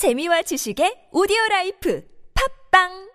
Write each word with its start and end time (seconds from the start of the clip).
재미와 0.00 0.40
지식의 0.48 1.12
오디오 1.12 1.36
라이프. 1.50 2.00
팝빵 2.32 3.09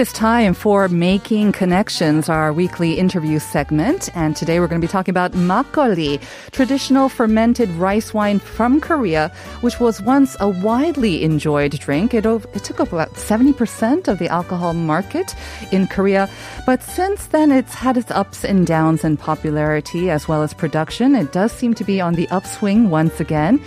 It 0.00 0.08
is 0.08 0.12
time 0.14 0.54
for 0.54 0.88
Making 0.88 1.52
Connections, 1.52 2.30
our 2.30 2.54
weekly 2.54 2.94
interview 2.94 3.38
segment. 3.38 4.08
And 4.16 4.34
today 4.34 4.58
we're 4.58 4.66
going 4.66 4.80
to 4.80 4.86
be 4.86 4.90
talking 4.90 5.12
about 5.12 5.32
makgeolli, 5.32 6.22
traditional 6.52 7.10
fermented 7.10 7.68
rice 7.72 8.14
wine 8.14 8.38
from 8.38 8.80
Korea, 8.80 9.30
which 9.60 9.78
was 9.78 10.00
once 10.00 10.38
a 10.40 10.48
widely 10.48 11.22
enjoyed 11.22 11.72
drink. 11.72 12.14
It, 12.14 12.24
it 12.24 12.64
took 12.64 12.80
up 12.80 12.94
about 12.94 13.12
70% 13.12 14.08
of 14.08 14.18
the 14.18 14.28
alcohol 14.28 14.72
market 14.72 15.34
in 15.70 15.86
Korea. 15.86 16.30
But 16.64 16.82
since 16.82 17.26
then, 17.26 17.52
it's 17.52 17.74
had 17.74 17.98
its 17.98 18.10
ups 18.10 18.42
and 18.42 18.66
downs 18.66 19.04
in 19.04 19.18
popularity 19.18 20.08
as 20.08 20.26
well 20.26 20.42
as 20.42 20.54
production. 20.54 21.14
It 21.14 21.30
does 21.32 21.52
seem 21.52 21.74
to 21.74 21.84
be 21.84 22.00
on 22.00 22.14
the 22.14 22.26
upswing 22.30 22.88
once 22.88 23.20
again. 23.20 23.62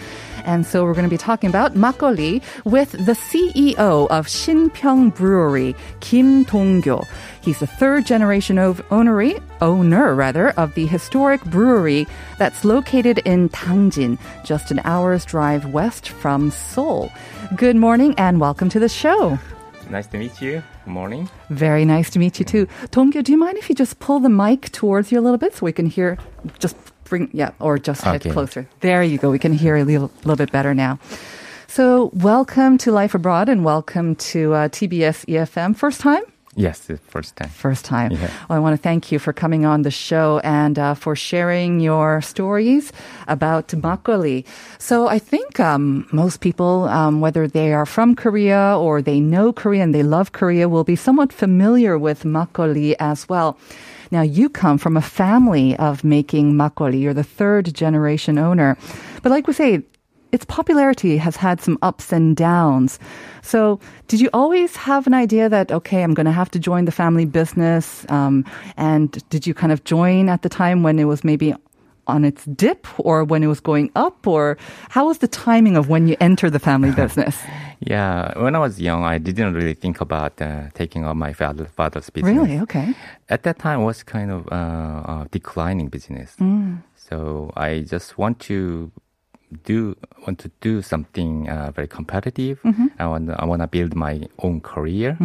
And 0.46 0.66
so 0.66 0.84
we're 0.84 0.94
going 0.94 1.06
to 1.06 1.10
be 1.10 1.18
talking 1.18 1.50
about 1.50 1.74
makgeolli 1.74 2.42
with 2.66 2.92
the 2.92 3.14
CEO 3.14 4.08
of 4.10 4.28
Shinpyeong 4.28 5.16
Brewery, 5.16 5.76
Kim 6.02 6.23
Dong-gyo. 6.24 7.06
He's 7.42 7.60
the 7.60 7.68
third 7.68 8.06
generation 8.06 8.58
of 8.58 8.82
ownery, 8.92 9.40
owner 9.62 10.16
rather, 10.16 10.52
of 10.52 10.74
the 10.76 10.86
historic 10.86 11.44
brewery 11.46 12.08
that's 12.38 12.64
located 12.64 13.20
in 13.26 13.50
Dangjin, 13.50 14.18
just 14.46 14.72
an 14.72 14.80
hour's 14.86 15.26
drive 15.26 15.66
west 15.74 16.10
from 16.10 16.50
Seoul. 16.52 17.12
Good 17.58 17.76
morning 17.76 18.16
and 18.18 18.40
welcome 18.40 18.70
to 18.70 18.80
the 18.80 18.88
show. 18.90 19.38
Nice 19.90 20.08
to 20.08 20.18
meet 20.18 20.42
you. 20.42 20.64
Good 20.86 20.92
morning. 20.92 21.30
Very 21.50 21.84
nice 21.84 22.10
to 22.12 22.20
meet 22.20 22.40
you 22.40 22.46
too. 22.46 22.68
Dong-gyo, 22.92 23.22
do 23.24 23.32
you 23.34 23.38
mind 23.38 23.58
if 23.58 23.68
you 23.68 23.76
just 23.76 24.00
pull 24.00 24.22
the 24.22 24.30
mic 24.30 24.72
towards 24.72 25.12
you 25.12 25.20
a 25.20 25.24
little 25.24 25.38
bit 25.38 25.54
so 25.56 25.66
we 25.66 25.74
can 25.74 25.88
hear 25.88 26.18
just 26.60 26.78
bring 27.04 27.30
yeah 27.34 27.52
or 27.60 27.78
just 27.78 28.02
head 28.02 28.16
Okay. 28.22 28.32
closer 28.32 28.66
there 28.80 29.04
you 29.04 29.18
go 29.18 29.30
we 29.30 29.38
can 29.38 29.52
hear 29.52 29.76
a 29.76 29.84
little, 29.84 30.10
little 30.24 30.38
bit 30.38 30.54
better 30.54 30.74
now 30.74 30.98
so 31.74 32.12
welcome 32.14 32.78
to 32.78 32.92
life 32.92 33.16
abroad 33.16 33.50
and 33.50 33.66
welcome 33.66 34.14
to 34.14 34.54
uh, 34.54 34.70
tbs 34.70 35.26
efm 35.26 35.76
first 35.76 36.00
time 36.00 36.22
Yes, 36.56 36.88
first 37.08 37.36
time. 37.36 37.50
First 37.50 37.84
time. 37.84 38.12
Yeah. 38.12 38.30
Well, 38.48 38.58
I 38.58 38.60
want 38.60 38.76
to 38.76 38.82
thank 38.82 39.12
you 39.12 39.18
for 39.18 39.34
coming 39.34 39.66
on 39.66 39.82
the 39.82 39.90
show 39.90 40.40
and 40.44 40.78
uh, 40.78 40.94
for 40.94 41.16
sharing 41.16 41.80
your 41.80 42.22
stories 42.22 42.94
about 43.28 43.70
makgeolli. 43.70 44.46
So 44.78 45.08
I 45.08 45.18
think 45.18 45.60
um, 45.60 46.08
most 46.12 46.42
people, 46.42 46.84
um, 46.90 47.22
whether 47.22 47.48
they 47.48 47.74
are 47.74 47.88
from 47.88 48.16
Korea 48.16 48.78
or 48.78 49.02
they 49.02 49.20
know 49.20 49.52
Korea 49.52 49.82
and 49.82 49.96
they 49.96 50.04
love 50.04 50.32
Korea, 50.32 50.70
will 50.70 50.84
be 50.84 50.96
somewhat 50.96 51.34
familiar 51.34 51.98
with 51.98 52.22
makgeolli 52.22 52.94
as 53.00 53.28
well. 53.28 53.58
Now, 54.12 54.22
you 54.22 54.48
come 54.48 54.78
from 54.78 54.96
a 54.96 55.02
family 55.02 55.76
of 55.78 56.04
making 56.04 56.54
makgeolli. 56.54 57.02
You're 57.02 57.16
the 57.16 57.24
third 57.24 57.74
generation 57.74 58.38
owner. 58.38 58.78
But 59.24 59.32
like 59.32 59.48
we 59.48 59.54
say, 59.54 59.82
its 60.34 60.46
popularity 60.46 61.18
has 61.18 61.36
had 61.36 61.62
some 61.62 61.78
ups 61.82 62.12
and 62.12 62.36
downs. 62.36 63.00
So, 63.44 63.80
did 64.08 64.20
you 64.20 64.30
always 64.34 64.76
have 64.76 65.06
an 65.08 65.14
idea 65.14 65.48
that, 65.48 65.72
okay, 65.72 66.04
I'm 66.04 66.14
going 66.14 66.26
to 66.26 66.32
have 66.32 66.50
to 66.52 66.60
join 66.60 66.86
the 66.86 66.92
family 66.92 67.26
business? 67.26 68.06
Um, 68.10 68.44
and 68.76 69.24
did 69.30 69.46
you 69.46 69.54
kind 69.54 69.72
of 69.72 69.84
join 69.84 70.30
at 70.30 70.42
the 70.42 70.50
time 70.50 70.82
when 70.82 70.98
it 70.98 71.06
was 71.06 71.24
maybe 71.24 71.54
on 72.08 72.26
its 72.26 72.46
dip 72.46 72.88
or 73.00 73.24
when 73.24 73.44
it 73.44 73.48
was 73.48 73.60
going 73.60 73.92
up? 73.96 74.26
Or 74.26 74.58
how 74.90 75.06
was 75.06 75.20
the 75.20 75.28
timing 75.28 75.78
of 75.78 75.88
when 75.88 76.08
you 76.08 76.18
enter 76.20 76.50
the 76.50 76.60
family 76.60 76.92
business? 77.04 77.38
Yeah, 77.80 78.38
when 78.40 78.56
I 78.56 78.60
was 78.60 78.82
young, 78.82 79.04
I 79.04 79.20
didn't 79.20 79.54
really 79.54 79.76
think 79.76 80.02
about 80.02 80.42
uh, 80.42 80.70
taking 80.74 81.06
up 81.06 81.16
my 81.16 81.34
father, 81.34 81.66
father's 81.66 82.10
business. 82.10 82.36
really? 82.36 82.60
Okay. 82.60 82.96
At 83.30 83.44
that 83.44 83.60
time, 83.60 83.82
it 83.82 83.86
was 83.86 84.02
kind 84.02 84.32
of 84.32 84.48
uh, 84.52 84.56
uh, 85.12 85.26
declining 85.32 85.90
business. 85.90 86.36
Mm. 86.40 86.82
So 86.96 87.52
I 87.56 87.82
just 87.82 88.18
want 88.18 88.40
to 88.48 88.92
do 89.64 89.96
want 90.26 90.40
to 90.40 90.52
do 90.62 90.82
something 90.82 91.50
uh, 91.50 91.72
very 91.72 91.88
competitive. 91.88 92.62
Mm-hmm. 92.64 92.88
I 93.00 93.08
want 93.08 93.30
I 93.30 93.46
want 93.46 93.62
to 93.62 93.68
build 93.68 93.96
my 93.96 94.28
own 94.40 94.62
career. 94.62 95.18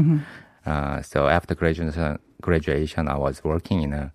Uh, 0.67 1.03
so 1.03 1.29
after 1.29 1.55
graduation, 1.55 2.19
graduation, 2.43 3.09
I 3.09 3.17
was 3.17 3.43
working 3.43 3.83
in 3.83 3.93
a, 3.93 4.13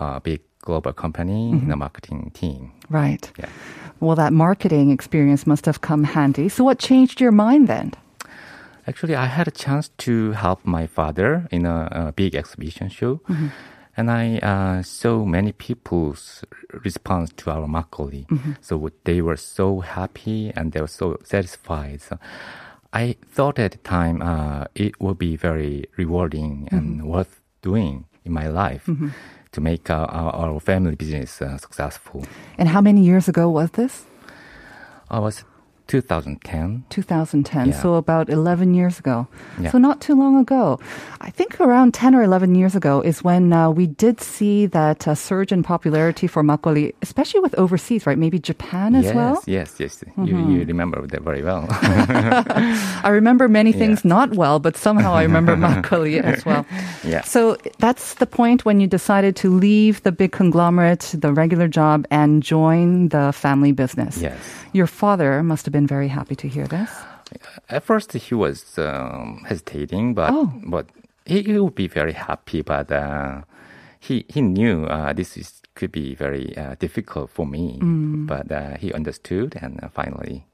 uh 0.00 0.18
big 0.20 0.40
global 0.64 0.92
company 0.92 1.50
in 1.50 1.70
a 1.70 1.76
marketing 1.76 2.30
team. 2.34 2.72
Right. 2.90 3.30
Yeah. 3.38 3.48
Well, 4.00 4.16
that 4.16 4.32
marketing 4.32 4.90
experience 4.90 5.46
must 5.46 5.66
have 5.66 5.80
come 5.80 6.04
handy. 6.04 6.48
So, 6.48 6.64
what 6.64 6.78
changed 6.78 7.20
your 7.20 7.32
mind 7.32 7.68
then? 7.68 7.92
Actually, 8.86 9.14
I 9.14 9.26
had 9.26 9.48
a 9.48 9.50
chance 9.50 9.90
to 9.98 10.32
help 10.32 10.64
my 10.64 10.86
father 10.86 11.46
in 11.50 11.64
a, 11.64 11.88
a 11.90 12.12
big 12.12 12.34
exhibition 12.34 12.88
show. 12.88 13.20
Mm-hmm. 13.28 13.48
And 13.96 14.10
I 14.10 14.38
uh, 14.38 14.82
saw 14.82 15.24
many 15.24 15.52
people's 15.52 16.44
response 16.84 17.30
to 17.36 17.50
our 17.50 17.66
makgeolli. 17.66 18.26
Mm-hmm. 18.26 18.52
So 18.60 18.90
they 19.04 19.22
were 19.22 19.36
so 19.36 19.80
happy 19.80 20.52
and 20.56 20.72
they 20.72 20.80
were 20.80 20.88
so 20.90 21.16
satisfied. 21.22 22.02
So 22.02 22.18
I 22.92 23.16
thought 23.34 23.58
at 23.58 23.72
the 23.72 23.78
time 23.78 24.22
uh, 24.22 24.64
it 24.74 25.00
would 25.00 25.18
be 25.18 25.36
very 25.36 25.86
rewarding 25.96 26.68
and 26.72 26.98
Mm-hmm. 26.98 27.08
worth 27.08 27.40
doing 27.62 28.04
in 28.24 28.32
my 28.32 28.48
life 28.48 28.88
to 29.52 29.60
make 29.60 29.90
our, 29.90 30.06
our, 30.10 30.32
our 30.34 30.60
family 30.60 30.96
business 30.96 31.40
uh, 31.40 31.56
successful. 31.58 32.24
And 32.58 32.68
how 32.68 32.80
many 32.80 33.02
years 33.02 33.28
ago 33.28 33.48
was 33.48 33.70
this? 33.70 34.04
I 35.10 35.18
was 35.18 35.44
2010. 35.86 36.84
2010, 36.88 37.68
Yeah. 37.68 37.80
so 37.80 37.94
about 37.94 38.28
11 38.30 38.74
years 38.74 38.98
ago. 38.98 39.26
Yeah. 39.60 39.70
So 39.70 39.78
not 39.78 40.00
too 40.00 40.14
long 40.14 40.38
ago. 40.40 40.78
I 41.20 41.30
think 41.30 41.60
around 41.60 41.92
10 41.94 42.14
or 42.14 42.22
11 42.22 42.54
years 42.54 42.74
ago 42.74 43.00
is 43.00 43.22
when 43.22 43.52
uh, 43.52 43.70
we 43.70 43.86
did 43.86 44.20
see 44.20 44.66
that 44.66 45.06
uh, 45.06 45.14
surge 45.14 45.52
in 45.52 45.62
popularity 45.62 46.26
for 46.26 46.42
makgeolli, 46.42 46.94
especially 47.02 47.40
with 47.40 47.54
overseas, 47.56 48.06
right? 48.06 48.18
Maybe 48.18 48.38
Japan 48.38 48.94
as 48.94 49.04
yes, 49.04 49.14
well. 49.14 49.36
Mm-hmm. 49.36 49.50
yes, 49.50 49.74
yes. 49.78 50.04
You, 50.24 50.38
you 50.48 50.64
remember 50.64 51.06
that 51.06 51.22
very 51.22 51.42
well. 51.42 51.66
I 51.70 53.08
remember 53.10 53.48
many 53.48 53.72
things 53.72 54.04
not 54.04 54.34
well, 54.34 54.58
but 54.58 54.76
somehow 54.76 55.12
I 55.14 55.22
remember 55.22 55.56
makgeolli 55.66 56.22
as 56.22 56.44
well. 56.44 56.64
Yeah. 57.04 57.22
So 57.22 57.56
that's 57.78 58.14
the 58.14 58.26
point 58.26 58.64
when 58.64 58.80
you 58.80 58.86
decided 58.86 59.36
to 59.36 59.50
leave 59.50 60.02
the 60.02 60.12
big 60.12 60.32
conglomerate, 60.32 61.14
the 61.16 61.32
regular 61.32 61.68
job, 61.68 62.06
and 62.10 62.42
join 62.42 63.08
the 63.08 63.32
family 63.32 63.72
business. 63.72 64.16
yes. 64.18 64.38
Your 64.72 64.88
father 64.88 65.42
must 65.44 65.66
have 65.66 65.72
been 65.76 65.86
very 65.96 66.08
happy 66.18 66.34
to 66.42 66.46
hear 66.54 66.66
this. 66.76 66.90
At 67.68 67.82
first, 67.84 68.12
he 68.28 68.34
was 68.44 68.58
um, 68.78 69.44
hesitating, 69.48 70.14
but 70.14 70.30
Oh. 70.32 70.46
but 70.74 70.84
he, 71.30 71.42
he 71.42 71.58
would 71.64 71.74
be 71.74 71.88
very 72.00 72.12
happy. 72.28 72.62
But 72.62 72.88
uh, 72.92 73.42
he 74.06 74.14
he 74.34 74.40
knew 74.40 74.76
uh, 74.96 75.12
this 75.14 75.36
is 75.36 75.48
could 75.78 75.90
be 75.92 76.14
very 76.24 76.46
uh, 76.62 76.74
difficult 76.84 77.28
for 77.36 77.46
me. 77.46 77.64
Mm. 77.82 78.26
But 78.26 78.46
uh, 78.52 78.76
he 78.82 78.88
understood 78.94 79.50
and 79.62 79.72
uh, 79.82 79.88
finally 80.00 80.44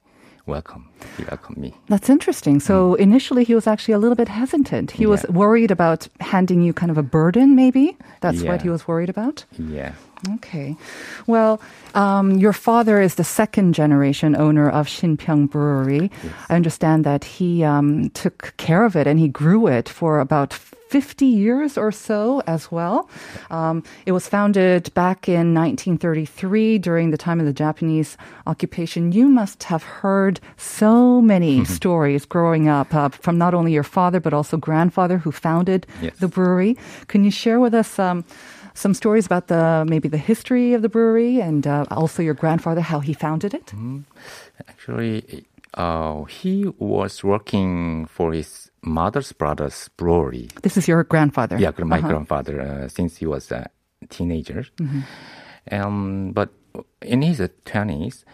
welcome. 0.46 0.82
He 1.16 1.24
welcomed 1.30 1.58
me. 1.58 1.70
That's 1.92 2.08
interesting. 2.10 2.60
So 2.60 2.94
initially, 2.98 3.44
he 3.44 3.54
was 3.54 3.66
actually 3.66 3.94
a 3.94 3.98
little 4.04 4.16
bit 4.16 4.28
hesitant. 4.28 4.90
He 4.92 5.06
was 5.06 5.20
Mm. 5.22 5.34
Worried 5.34 5.70
about 5.70 6.08
handing 6.20 6.62
you 6.66 6.72
kind 6.72 6.90
of 6.90 6.98
a 6.98 7.02
burden, 7.02 7.54
maybe. 7.54 7.84
That's 8.20 8.42
what 8.50 8.62
he 8.62 8.70
was 8.70 8.82
worried 8.88 9.10
about. 9.16 9.44
Yeah. 9.58 9.92
Okay. 10.34 10.76
Well, 11.26 11.60
um, 11.94 12.32
your 12.38 12.52
father 12.52 13.00
is 13.00 13.14
the 13.14 13.24
second 13.24 13.72
generation 13.74 14.36
owner 14.36 14.68
of 14.68 14.86
Shinpyeong 14.86 15.50
Brewery. 15.50 16.10
I 16.48 16.54
understand 16.56 17.04
that 17.04 17.24
he 17.24 17.64
um, 17.64 18.10
took 18.10 18.54
care 18.56 18.84
of 18.84 18.96
it 18.96 19.06
and 19.06 19.18
he 19.18 19.28
grew 19.28 19.66
it 19.66 19.88
for 19.88 20.20
about 20.20 20.52
50 20.52 21.24
years 21.24 21.78
or 21.78 21.92
so 21.92 22.42
as 22.48 22.72
well. 22.72 23.08
Um, 23.50 23.84
it 24.06 24.12
was 24.12 24.26
founded 24.28 24.92
back 24.92 25.28
in 25.28 25.54
1933 25.54 26.78
during 26.78 27.12
the 27.12 27.16
time 27.16 27.38
of 27.38 27.46
the 27.46 27.52
Japanese 27.52 28.16
occupation. 28.46 29.12
You 29.12 29.28
must 29.28 29.62
have 29.64 29.84
heard 29.84 30.40
so 30.56 31.20
many 31.20 31.64
stories 31.78 32.24
growing 32.26 32.66
up 32.68 32.92
uh, 32.92 33.08
from 33.10 33.38
not 33.38 33.54
only 33.54 33.72
your 33.72 33.84
father, 33.84 34.18
but 34.18 34.34
also 34.34 34.56
grandfather 34.56 35.18
who 35.18 35.30
founded 35.30 35.86
Yes. 36.02 36.16
the 36.18 36.26
brewery. 36.28 36.76
Can 37.06 37.22
you 37.22 37.30
share 37.30 37.60
with 37.60 37.72
us 37.72 37.96
um, 38.00 38.24
some 38.80 38.94
stories 38.94 39.26
about 39.26 39.46
the 39.46 39.84
maybe 39.86 40.08
the 40.08 40.18
history 40.18 40.74
of 40.74 40.80
the 40.82 40.88
brewery 40.88 41.40
and 41.40 41.66
uh, 41.66 41.84
also 41.90 42.22
your 42.22 42.34
grandfather, 42.34 42.80
how 42.80 43.00
he 43.00 43.12
founded 43.12 43.52
it? 43.54 43.72
Actually, 44.68 45.44
uh, 45.74 46.24
he 46.24 46.66
was 46.78 47.22
working 47.22 48.06
for 48.06 48.32
his 48.32 48.70
mother's 48.82 49.32
brother's 49.32 49.88
brewery. 49.96 50.48
This 50.62 50.76
is 50.76 50.88
your 50.88 51.04
grandfather. 51.04 51.56
Yeah, 51.58 51.72
my 51.84 51.98
Uh-huh. 51.98 52.08
grandfather, 52.08 52.60
uh, 52.60 52.88
since 52.88 53.20
he 53.20 53.26
was 53.26 53.52
a 53.52 53.68
teenager. 54.08 54.64
Um, 55.70 56.32
but 56.32 56.48
in 57.02 57.22
his 57.22 57.40
twenties, 57.64 58.24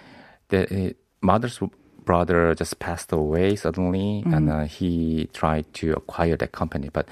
the 0.48 0.60
uh, 0.64 0.92
mother's 1.20 1.58
brother 2.04 2.54
just 2.54 2.78
passed 2.78 3.12
away 3.12 3.56
suddenly, 3.56 4.22
and 4.26 4.48
uh, 4.48 4.64
he 4.64 5.28
tried 5.32 5.66
to 5.74 5.92
acquire 5.92 6.36
that 6.36 6.52
company. 6.52 6.88
But 6.92 7.08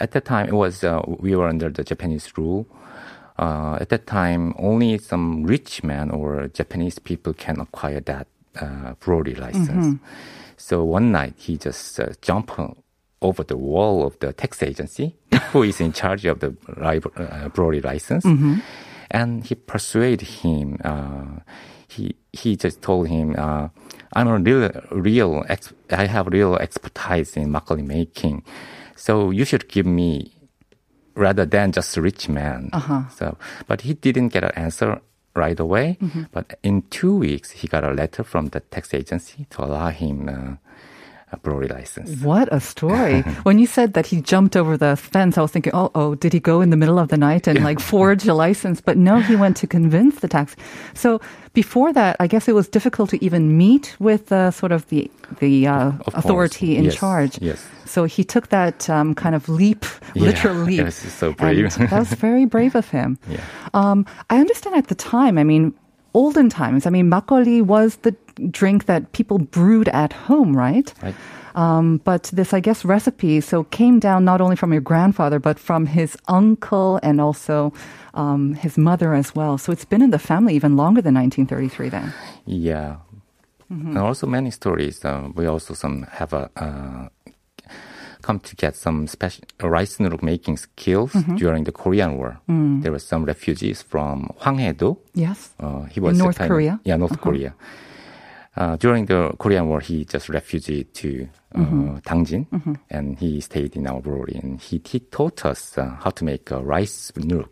at 0.00 0.10
that 0.12 0.24
time, 0.24 0.48
it 0.48 0.54
was 0.54 0.82
uh, 0.84 1.00
we 1.06 1.36
were 1.36 1.48
under 1.48 1.68
the 1.70 1.84
Japanese 1.84 2.26
rule. 2.38 2.66
uh, 3.38 3.78
at 3.80 3.88
that 3.88 4.06
time, 4.06 4.52
only 4.58 4.98
some 4.98 5.44
rich 5.44 5.82
men 5.82 6.10
or 6.10 6.48
Japanese 6.48 6.98
people 6.98 7.32
can 7.32 7.56
acquire 7.60 8.00
that 8.00 8.26
uh, 8.60 8.92
brewery 9.00 9.34
license. 9.34 9.86
So 10.56 10.84
one 10.84 11.10
night 11.12 11.34
he 11.38 11.56
just 11.56 11.98
uh, 12.00 12.12
jumped 12.20 12.52
over 13.22 13.42
the 13.44 13.56
wall 13.56 14.04
of 14.06 14.18
the 14.20 14.32
tax 14.32 14.62
agency, 14.62 15.16
who 15.52 15.62
is 15.62 15.80
in 15.80 15.92
charge 15.92 16.26
of 16.26 16.40
the 16.40 16.50
uh, 17.16 17.48
brewery 17.48 17.80
license, 17.80 18.24
and 19.10 19.44
he 19.48 19.54
persuaded 19.54 20.20
him. 20.44 20.76
Uh, 20.84 21.40
he 21.88 22.14
he 22.32 22.56
just 22.56 22.82
told 22.82 23.08
him, 23.08 23.34
uh, 23.38 23.68
"I'm 24.12 24.28
a 24.28 24.38
real 24.38 24.68
real 24.92 25.44
ex- 25.48 25.72
I 25.90 26.06
have 26.06 26.26
real 26.28 26.56
expertise 26.56 27.36
in 27.40 27.48
makgeolli 27.50 27.86
making, 27.86 28.42
so 29.00 29.32
you 29.32 29.48
should 29.48 29.64
give 29.72 29.88
me." 29.88 30.36
Rather 31.18 31.44
than 31.44 31.72
just 31.74 31.96
a 31.98 32.00
rich 32.00 32.28
man. 32.30 32.70
Uh-huh. 32.72 33.02
So, 33.18 33.36
but 33.66 33.82
he 33.82 33.92
didn't 33.98 34.30
get 34.30 34.44
an 34.46 34.54
answer 34.54 35.02
right 35.34 35.58
away. 35.58 35.98
But 36.32 36.56
in 36.62 36.86
two 36.88 37.12
weeks, 37.12 37.50
he 37.60 37.66
got 37.68 37.84
a 37.84 37.92
letter 37.92 38.22
from 38.24 38.54
the 38.54 38.60
tax 38.60 38.94
agency 38.94 39.44
to 39.50 39.64
allow 39.66 39.90
him 39.90 40.30
uh, 40.30 40.54
a 41.32 41.36
brewery 41.36 41.68
license. 41.68 42.22
What 42.22 42.48
a 42.52 42.60
story. 42.60 43.20
when 43.44 43.58
you 43.58 43.66
said 43.66 43.94
that 43.94 44.06
he 44.06 44.20
jumped 44.20 44.56
over 44.56 44.76
the 44.76 44.96
fence, 44.96 45.38
I 45.38 45.42
was 45.42 45.52
thinking, 45.52 45.72
oh, 45.74 45.90
oh, 45.94 46.14
did 46.16 46.32
he 46.32 46.40
go 46.40 46.60
in 46.60 46.70
the 46.70 46.76
middle 46.76 46.98
of 46.98 47.08
the 47.08 47.16
night 47.16 47.46
and 47.46 47.62
like 47.62 47.78
forge 47.80 48.26
a 48.26 48.34
license? 48.34 48.80
But 48.80 48.96
no, 48.96 49.20
he 49.20 49.36
went 49.36 49.56
to 49.58 49.66
convince 49.66 50.20
the 50.20 50.28
tax. 50.28 50.56
So 50.94 51.20
before 51.52 51.92
that, 51.92 52.16
I 52.18 52.26
guess 52.26 52.48
it 52.48 52.54
was 52.54 52.68
difficult 52.68 53.10
to 53.10 53.24
even 53.24 53.56
meet 53.56 53.94
with 54.00 54.32
uh, 54.32 54.50
sort 54.50 54.72
of 54.72 54.88
the, 54.88 55.10
the 55.38 55.66
uh, 55.68 55.92
Of 56.06 56.14
authority 56.14 56.76
in 56.76 56.84
Yes, 56.84 56.94
charge. 56.96 57.38
yes. 57.40 57.64
So 57.86 58.04
he 58.04 58.22
took 58.24 58.48
that 58.50 58.88
um, 58.90 59.14
kind 59.14 59.34
of 59.34 59.48
leap, 59.48 59.84
Yeah, 60.14 60.22
literal 60.24 60.54
leap. 60.68 60.78
yes, 60.78 60.96
so 60.96 61.32
brave. 61.32 61.74
That 61.76 61.92
was 61.92 62.12
very 62.14 62.44
brave 62.46 62.74
of 62.74 62.88
him. 62.90 63.18
Yeah. 63.30 63.40
Um, 63.74 64.06
I 64.30 64.38
understand 64.38 64.74
at 64.76 64.88
the 64.88 64.94
time, 64.94 65.38
I 65.38 65.44
mean, 65.44 65.74
olden 66.14 66.48
times, 66.48 66.86
I 66.86 66.90
mean, 66.90 67.10
makgeolli 67.10 67.62
was 67.62 67.96
the 67.96 68.14
drink 68.50 68.86
that 68.86 69.12
people 69.12 69.38
brewed 69.38 69.88
at 69.88 70.12
home, 70.12 70.56
right? 70.56 70.92
Right. 71.02 71.14
Um, 71.54 71.98
but 72.04 72.24
this, 72.32 72.54
I 72.54 72.60
guess, 72.60 72.84
recipe 72.84 73.40
so 73.40 73.64
came 73.64 73.98
down 73.98 74.24
not 74.24 74.40
only 74.40 74.56
from 74.56 74.72
your 74.72 74.80
grandfather, 74.80 75.38
but 75.38 75.58
from 75.58 75.86
his 75.86 76.16
uncle 76.28 77.00
and 77.02 77.20
also 77.20 77.72
um, 78.14 78.54
his 78.54 78.78
mother 78.78 79.14
as 79.14 79.34
well. 79.34 79.58
So 79.58 79.72
it's 79.72 79.84
been 79.84 80.02
in 80.02 80.10
the 80.10 80.18
family 80.18 80.54
even 80.54 80.76
longer 80.76 81.02
than 81.02 81.14
1933 81.14 81.88
then. 81.88 82.12
Yeah. 82.46 82.96
And 83.68 83.98
also 83.98 84.26
many 84.26 84.50
stories. 84.50 85.04
Uh, 85.04 85.28
we 85.34 85.46
also 85.46 85.74
some 85.74 86.02
have 86.10 86.32
a 86.32 86.50
uh, 86.56 87.08
come 88.20 88.38
to 88.40 88.54
get 88.56 88.76
some 88.76 89.06
special 89.06 89.44
rice 89.62 89.98
nuruk 89.98 90.22
making 90.22 90.56
skills 90.58 91.12
during 91.36 91.64
the 91.64 91.72
Korean 91.72 92.16
War. 92.16 92.38
There 92.82 92.92
were 92.92 92.98
some 93.00 93.24
refugees 93.24 93.82
from 93.82 94.30
Hwanghae-do. 94.40 94.96
Yes. 95.14 95.50
Uh, 95.58 95.82
he 95.84 96.00
was 96.00 96.16
North 96.18 96.34
the 96.36 96.38
time- 96.38 96.48
Korea? 96.48 96.80
Yeah, 96.84 96.96
North 96.96 97.20
Korea. 97.20 97.54
Uh, 98.56 98.76
during 98.76 99.06
the 99.06 99.32
Korean 99.38 99.68
War, 99.68 99.80
he 99.80 100.04
just 100.04 100.28
refugee 100.28 100.84
to 100.84 101.28
uh, 101.54 101.60
Dangjin, 102.04 102.46
and 102.90 103.16
he 103.18 103.40
stayed 103.40 103.76
in 103.76 103.86
our 103.86 104.00
brewery. 104.00 104.38
And 104.42 104.60
he, 104.60 104.80
he 104.84 104.98
taught 105.00 105.44
us 105.46 105.78
uh, 105.78 105.96
how 106.02 106.10
to 106.10 106.24
make 106.24 106.50
a 106.50 106.58
rice 106.60 107.12
noodle. 107.16 107.48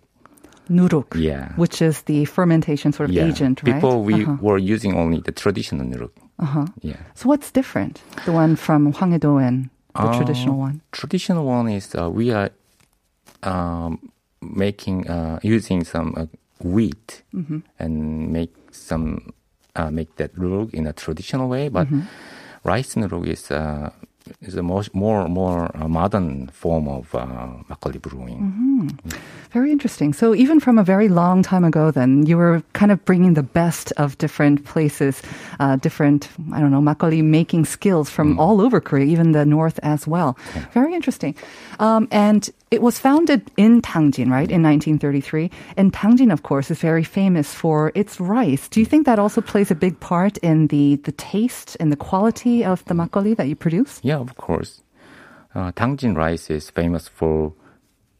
Nuruk. 0.69 1.15
Yeah. 1.15 1.55
Which 1.57 1.81
is 1.81 2.03
the 2.03 2.25
fermentation 2.27 2.93
sort 2.93 3.09
of 3.09 3.15
yeah. 3.15 3.27
agent, 3.27 3.63
right? 3.63 3.75
Before 3.77 4.03
we 4.03 4.25
Uh-huh. 4.25 4.37
were 4.43 4.59
using 4.59 4.95
only 4.99 5.21
the 5.21 5.33
traditional 5.33 5.87
nuruk. 5.87 6.11
Uh-huh. 6.41 6.67
Yeah. 6.83 6.97
So 7.15 7.29
what's 7.31 7.51
different? 7.51 8.03
The 8.27 8.33
one 8.33 8.55
from 8.57 8.93
Hwanghae-do 8.93 9.39
and 9.39 9.71
the 9.99 10.09
Uh, 10.09 10.17
traditional 10.17 10.57
one? 10.59 10.81
Traditional 10.93 11.45
one 11.45 11.69
is 11.69 11.95
uh, 11.95 12.09
we 12.11 12.31
are 12.33 12.51
um, 13.43 13.99
making 14.41 15.09
uh, 15.11 15.39
using 15.43 15.85
some 15.85 16.15
uh, 16.17 16.27
wheat 16.63 17.23
Mm-hmm. 17.35 17.59
and 17.79 18.33
make 18.33 18.55
some 18.73 19.33
uh, 19.77 19.91
make 19.91 20.11
that 20.17 20.35
nuruk 20.37 20.73
in 20.75 20.87
a 20.87 20.93
traditional 20.93 21.49
way, 21.49 21.69
but 21.69 21.87
Mm-hmm. 21.87 22.03
rice 22.65 22.95
nuruk 22.97 23.27
is 23.27 23.51
uh, 23.51 23.91
is 24.41 24.55
a 24.55 24.63
more 24.63 24.83
more 24.93 25.29
more 25.29 25.71
uh, 25.75 25.89
modern 25.89 26.49
form 26.53 26.89
of 26.89 27.15
uh, 27.15 27.27
makgeolli 27.69 28.01
brewing. 28.01 28.39
Mm-hmm. 28.39 28.89
Very 29.53 29.71
interesting. 29.73 30.13
So 30.15 30.35
even 30.35 30.61
from 30.61 30.79
a 30.79 30.85
very 30.85 31.09
long 31.09 31.43
time 31.43 31.65
ago, 31.65 31.91
then 31.91 32.27
you 32.27 32.37
were 32.37 32.63
kind 32.73 32.93
of 32.93 32.99
bringing 33.05 33.35
the 33.35 33.43
best 33.43 33.93
of 33.97 34.17
different 34.19 34.65
places, 34.65 35.23
uh, 35.61 35.77
different 35.77 36.29
I 36.53 36.61
don't 36.61 36.71
know 36.71 36.83
makgeolli 36.83 37.23
making 37.23 37.67
skills 37.67 38.11
from 38.11 38.29
Mm. 38.35 38.39
all 38.39 38.61
over 38.61 38.81
Korea, 38.81 39.07
even 39.07 39.33
the 39.33 39.45
north 39.45 39.79
as 39.83 40.07
well. 40.07 40.37
Very 40.75 40.93
interesting. 40.95 41.35
Um, 41.81 42.07
and 42.11 42.51
it 42.71 42.83
was 42.83 42.99
founded 42.99 43.51
in 43.57 43.81
Dangjin, 43.81 44.31
right, 44.31 44.51
in 44.51 44.63
1933. 44.63 45.51
And 45.77 45.93
Dangjin, 45.93 46.33
of 46.33 46.43
course, 46.43 46.71
is 46.71 46.79
very 46.79 47.05
famous 47.05 47.55
for 47.55 47.93
its 47.95 48.21
rice. 48.21 48.69
Do 48.69 48.81
you 48.81 48.87
think 48.87 49.07
that 49.07 49.19
also 49.19 49.41
plays 49.41 49.71
a 49.71 49.75
big 49.75 49.99
part 50.01 50.37
in 50.39 50.69
the 50.69 50.97
the 50.97 51.13
taste 51.13 51.77
and 51.81 51.91
the 51.91 51.97
quality 51.97 52.65
of 52.65 52.85
the 52.85 52.95
makgeolli 52.95 53.37
that 53.37 53.49
you 53.49 53.57
produce? 53.57 54.01
Yeah, 54.03 54.19
of 54.19 54.37
course. 54.37 54.83
Uh, 55.55 55.73
Dangjin 55.73 56.15
rice 56.17 56.51
is 56.51 56.71
famous 56.71 57.09
for 57.09 57.55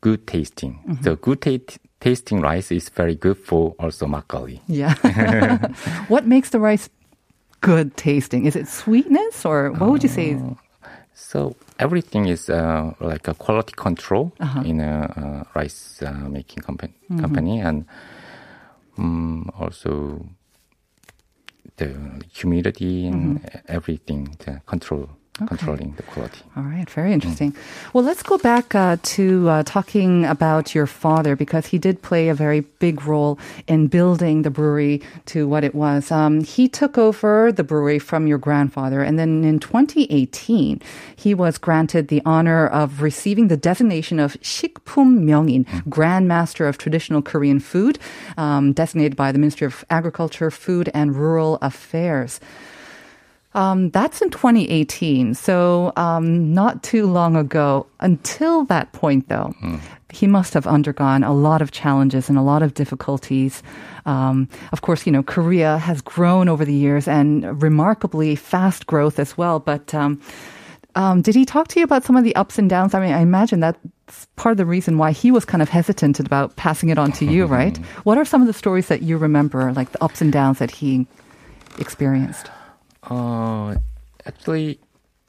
good 0.01 0.27
tasting. 0.27 0.81
Mm-hmm. 0.87 1.05
So 1.05 1.17
good 1.17 1.43
ta- 1.43 1.77
tasting 2.01 2.41
rice 2.41 2.73
is 2.73 2.89
very 2.89 3.15
good 3.15 3.37
for 3.37 3.75
also 3.79 4.07
makgeolli. 4.07 4.61
Yeah. 4.67 4.95
what 6.09 6.27
makes 6.27 6.51
the 6.51 6.61
rice 6.61 6.89
good 7.61 7.97
tasting? 7.97 8.47
Is 8.47 8.57
it 8.57 8.69
sweetness 8.69 9.45
or 9.45 9.73
what 9.73 9.91
would 9.91 10.03
you 10.03 10.09
say? 10.09 10.35
Uh, 10.35 10.55
So 11.19 11.57
everything 11.79 12.27
is 12.29 12.49
uh, 12.49 12.95
like 13.01 13.27
a 13.29 13.35
quality 13.35 13.75
control 13.77 14.33
Uh-huh. 14.41 14.63
in 14.65 14.81
a 14.81 14.95
uh, 15.17 15.59
rice 15.59 16.01
uh, 16.03 16.13
making 16.31 16.63
company, 16.63 16.95
Mm-hmm. 17.11 17.21
company 17.21 17.61
and 17.61 17.85
um, 18.99 19.51
also 19.59 20.25
the 21.77 21.89
humidity 22.33 23.07
and 23.09 23.41
Mm-hmm. 23.43 23.67
everything, 23.77 24.37
the 24.45 24.61
control, 24.67 25.09
controlling 25.47 25.95
the 25.97 26.03
quality. 26.03 26.41
All 26.57 26.65
right, 26.65 26.89
very 26.91 27.13
interesting. 27.13 27.55
Well, 27.93 28.05
let's 28.05 28.23
go 28.23 28.39
back 28.39 28.75
uh, 28.75 28.97
to 29.03 29.49
uh, 29.49 29.63
talking 29.63 30.25
about 30.25 30.75
your 30.75 30.87
father 30.87 31.37
because 31.37 31.67
he 31.67 31.79
did 31.79 32.03
play 32.03 32.29
a 32.29 32.35
very 32.35 32.61
big 32.61 33.05
role 33.05 33.39
in 33.67 33.87
building 33.87 34.43
the 34.43 34.51
brewery 34.51 35.03
to 35.27 35.47
what 35.47 35.65
it 35.65 35.75
was. 35.75 36.11
Um, 36.11 36.43
he 36.43 36.69
took 36.69 36.99
over 36.99 37.53
the 37.53 37.65
brewery 37.65 37.99
from 37.99 38.27
your 38.27 38.39
grandfather, 38.39 39.03
and 39.03 39.19
then 39.19 39.45
in 39.45 39.61
2018, 39.61 40.81
he 41.15 41.35
was 41.35 41.59
granted 41.59 42.09
the 42.09 42.23
honor 42.25 42.67
of 42.67 43.03
receiving 43.03 43.49
the 43.49 43.57
designation 43.57 44.19
of 44.19 44.35
Shikpum 44.41 45.25
Myeongin, 45.25 45.89
Grand 45.89 46.27
Master 46.27 46.67
of 46.67 46.79
Traditional 46.79 47.23
Korean 47.23 47.61
Food, 47.61 47.99
um, 48.37 48.73
designated 48.73 49.17
by 49.17 49.33
the 49.33 49.39
Ministry 49.39 49.67
of 49.67 49.85
Agriculture, 49.91 50.51
Food, 50.51 50.91
and 50.95 51.15
Rural 51.15 51.59
Affairs. 51.63 52.41
Um, 53.59 53.91
that's 53.91 54.23
in 54.23 54.31
2018, 54.31 55.35
so 55.35 55.93
um, 55.97 56.55
not 56.55 56.85
too 56.85 57.07
long 57.07 57.35
ago. 57.35 57.89
Until 57.99 58.65
that 58.67 58.93
point, 58.93 59.29
though, 59.29 59.53
he 60.11 60.29
must 60.29 60.55
have 60.55 60.65
undergone 60.69 61.25
a 61.25 61.35
lot 61.35 61.61
of 61.61 61.73
challenges 61.73 62.29
and 62.29 62.39
a 62.39 62.43
lot 62.43 62.63
of 62.63 62.75
difficulties. 62.75 63.65
Um, 64.07 64.49
of 64.71 64.83
course, 64.83 65.07
you 65.07 65.11
know, 65.11 65.25
Korea 65.25 65.77
has 65.79 66.01
grown 66.01 66.49
over 66.49 66.65
the 66.65 66.73
years 66.73 67.09
and 67.09 67.61
remarkably 67.61 68.37
fast 68.37 68.87
growth 68.87 69.19
as 69.19 69.37
well. 69.37 69.59
But 69.59 69.93
um, 69.93 70.21
um, 70.95 71.21
did 71.21 71.35
he 71.35 71.45
talk 71.45 71.67
to 71.69 71.81
you 71.81 71.85
about 71.85 72.05
some 72.05 72.15
of 72.15 72.23
the 72.23 72.37
ups 72.37 72.61
and 72.61 72.71
downs? 72.71 72.95
I 72.95 73.01
mean, 73.01 73.13
I 73.13 73.23
imagine 73.23 73.59
that's 73.59 73.81
part 74.37 74.53
of 74.53 74.57
the 74.57 74.67
reason 74.67 74.99
why 74.99 75.11
he 75.11 75.33
was 75.33 75.45
kind 75.45 75.63
of 75.63 75.69
hesitant 75.69 76.21
about 76.21 76.55
passing 76.55 76.91
it 76.91 76.99
on 76.99 77.11
to 77.11 77.25
you, 77.25 77.47
right? 77.59 77.77
what 78.05 78.19
are 78.19 78.25
some 78.25 78.41
of 78.41 78.47
the 78.47 78.53
stories 78.53 78.87
that 78.87 79.03
you 79.03 79.19
remember, 79.19 79.73
like 79.73 79.91
the 79.91 80.05
ups 80.05 80.21
and 80.21 80.33
downs 80.33 80.61
that 80.61 80.71
he 80.71 81.09
experienced? 81.81 82.53
Uh, 83.11 83.75
actually, 84.27 84.79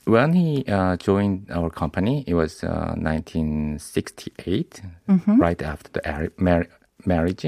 when 0.06 0.34
he 0.34 0.66
uh, 0.68 0.96
joined 0.98 1.50
our 1.52 1.70
company, 1.70 2.24
it 2.28 2.34
was 2.34 2.64
uh, 2.64 2.94
1968, 2.98 4.82
right 5.40 5.62
after 5.62 5.90
the 5.92 6.32
mar- 6.38 6.68
marriage. 7.06 7.46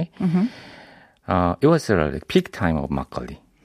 Uh, 1.28 1.56
it 1.62 1.68
was 1.68 1.90
like 1.90 2.28
peak 2.28 2.52
time 2.52 2.78
of 2.78 2.90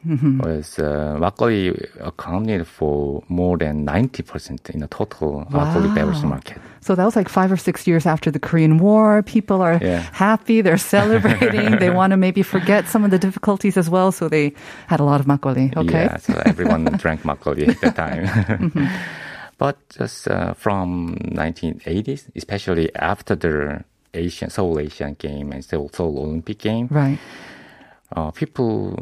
makgeolli. 0.07 0.45
Was 0.59 0.79
uh, 0.79 1.17
makgeolli 1.19 1.75
accounted 2.01 2.67
for 2.67 3.23
more 3.29 3.57
than 3.59 3.85
90% 3.87 4.71
in 4.71 4.81
the 4.81 4.87
total 4.89 5.41
alcoholic 5.53 5.95
beverage 5.95 6.23
market. 6.23 6.59
So 6.81 6.95
that 6.95 7.05
was 7.05 7.17
like 7.17 7.29
five 7.29 7.51
or 7.51 7.57
six 7.57 7.87
years 7.87 8.07
after 8.07 8.31
the 8.31 8.39
Korean 8.39 8.79
War. 8.79 9.23
People 9.23 9.61
are 9.63 9.79
Yeah. 9.83 10.03
happy, 10.13 10.63
they're 10.63 10.79
celebrating, 10.97 11.79
they 11.79 11.91
want 11.91 12.13
to 12.13 12.17
maybe 12.17 12.43
forget 12.43 12.87
some 12.89 13.05
of 13.05 13.11
the 13.11 13.19
difficulties 13.19 13.77
as 13.77 13.89
well. 13.91 14.13
So 14.13 14.29
they 14.29 14.53
had 14.87 15.01
a 15.01 15.05
lot 15.05 15.21
of 15.21 15.27
makgeolli. 15.27 15.77
Okay. 15.77 16.05
Yeah, 16.05 16.17
so 16.19 16.33
everyone 16.47 16.85
drank 17.03 17.23
makgeolli 17.23 17.69
at 17.69 17.81
the 17.81 17.91
time. 17.91 18.27
Mm-hmm. 18.27 18.87
But 19.59 19.77
just 19.99 20.29
uh, 20.29 20.53
from 20.53 21.17
1980s, 21.33 22.29
especially 22.37 22.95
after 22.95 23.35
the 23.35 23.85
Asian 24.13 24.51
Seoul 24.51 24.79
Asian 24.79 25.15
Game 25.19 25.51
and 25.53 25.65
Seoul, 25.65 25.89
Seoul 25.95 26.19
Olympic 26.19 26.59
Game, 26.59 26.89
Right. 26.91 27.19
uh, 28.15 28.31
people 28.33 28.95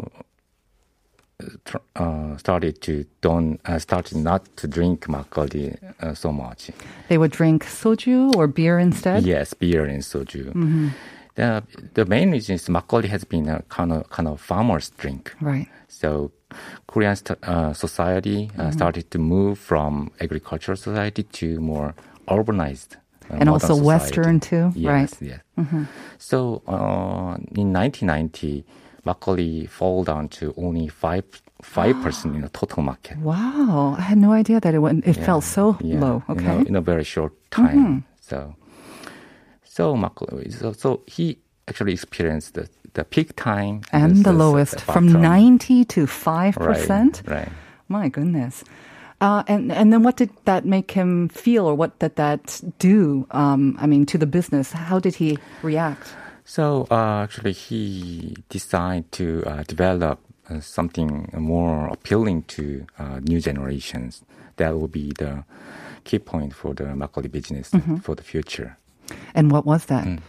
uh, 1.96 2.36
started 2.36 2.80
to 2.82 3.04
don't 3.20 3.60
uh, 3.64 3.78
started 3.78 4.16
not 4.18 4.44
to 4.56 4.66
drink 4.68 5.06
makgeolli 5.06 5.76
uh, 6.00 6.14
so 6.14 6.32
much. 6.32 6.70
They 7.08 7.18
would 7.18 7.32
drink 7.32 7.64
soju 7.64 8.34
or 8.36 8.46
beer 8.46 8.78
instead. 8.78 9.24
Yes, 9.24 9.54
beer 9.54 9.84
and 9.84 10.02
soju. 10.02 10.52
Mm-hmm. 10.52 10.88
The 11.34 11.62
the 11.94 12.04
main 12.04 12.30
reason 12.30 12.54
is 12.54 12.68
makgeolli 12.68 13.08
has 13.08 13.24
been 13.24 13.48
a 13.48 13.62
kind 13.68 13.92
of 13.92 14.08
kind 14.10 14.28
of 14.28 14.40
farmers 14.40 14.90
drink. 14.90 15.34
Right. 15.40 15.68
So 15.88 16.30
Korean 16.86 17.16
st- 17.16 17.38
uh, 17.42 17.72
society 17.72 18.50
uh, 18.58 18.70
started 18.70 19.10
to 19.10 19.18
move 19.18 19.58
from 19.58 20.10
agricultural 20.20 20.76
society 20.76 21.24
to 21.24 21.60
more 21.60 21.94
urbanized. 22.28 22.96
uh, 23.30 23.36
And 23.40 23.48
also 23.48 23.74
society. 23.74 23.86
Western 23.86 24.40
too, 24.40 24.72
yes, 24.76 24.90
right? 24.90 25.12
Yes. 25.20 25.40
So 26.18 26.62
uh, 26.68 27.36
in 27.56 27.72
1990, 27.72 28.64
makgeolli 29.04 29.68
fall 29.68 30.04
down 30.04 30.28
to 30.28 30.54
only 30.56 30.88
five 30.88 31.24
five 31.62 31.94
percent 32.02 32.34
in 32.34 32.40
the 32.42 32.48
total 32.50 32.82
market. 32.82 33.16
Wow. 33.18 33.96
I 33.98 34.02
had 34.02 34.18
no 34.18 34.32
idea 34.32 34.60
that 34.60 34.74
it 34.74 34.78
went, 34.80 35.06
it 35.06 35.14
fell 35.14 35.40
so 35.40 35.76
Yeah, 35.80 36.00
low. 36.00 36.22
in 36.28 36.28
a- 36.28 36.32
Okay. 36.32 36.44
Mm-hmm. 36.44 36.66
in 36.66 36.76
a, 36.76 36.80
very 36.80 37.04
short 37.04 37.32
time. 37.50 38.04
So, 38.20 38.54
so 39.64 39.94
makgeolli. 39.96 40.52
So, 40.52 40.72
so 40.72 41.00
he 41.06 41.38
actually 41.68 41.92
experienced 41.92 42.54
the, 42.54 42.68
the 42.94 43.04
peak 43.04 43.34
time 43.36 43.80
and 43.92 44.24
the 44.24 44.32
lowest 44.32 44.80
from 44.80 45.08
90 45.08 45.84
to 45.86 46.06
5%. 46.06 46.56
Right. 46.58 47.26
right. 47.26 47.48
My 47.88 48.08
goodness. 48.08 48.64
Uh, 49.20 49.42
and 49.46 49.72
and 49.72 49.92
then 49.92 50.02
what 50.02 50.16
did 50.16 50.28
that 50.44 50.66
make 50.66 50.90
him 50.90 51.28
feel, 51.28 51.64
or 51.66 51.74
what 51.74 51.98
did 51.98 52.16
that 52.16 52.60
do? 52.78 53.26
Um, 53.30 53.76
I 53.80 53.86
mean, 53.86 54.04
to 54.06 54.18
the 54.18 54.26
business, 54.26 54.72
how 54.72 54.98
did 54.98 55.14
he 55.14 55.38
react? 55.62 56.14
So 56.44 56.86
uh, 56.90 57.22
actually, 57.22 57.52
he 57.52 58.36
decided 58.48 59.10
to 59.12 59.42
uh, 59.46 59.62
develop 59.64 60.20
uh, 60.50 60.60
something 60.60 61.30
more 61.36 61.88
appealing 61.88 62.42
to 62.42 62.86
uh, 62.98 63.20
new 63.20 63.40
generations. 63.40 64.22
That 64.56 64.78
will 64.78 64.88
be 64.88 65.12
the 65.12 65.44
key 66.04 66.18
point 66.18 66.54
for 66.54 66.74
the 66.74 66.84
makgeolli 66.84 67.30
business 67.30 67.70
Mm-hmm. 67.70 67.96
for 67.96 68.14
the 68.14 68.22
future. 68.22 68.76
And 69.34 69.50
what 69.50 69.64
was 69.66 69.86
that? 69.86 70.04
Mm. 70.04 70.20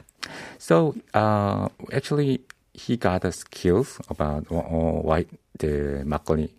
So 0.58 0.96
uh, 1.14 1.68
actually, 1.92 2.42
he 2.74 2.98
got 2.98 3.22
the 3.22 3.32
skills 3.32 4.00
about 4.10 4.50
white 4.50 5.30
the 5.60 6.04
makgeolli 6.06 6.50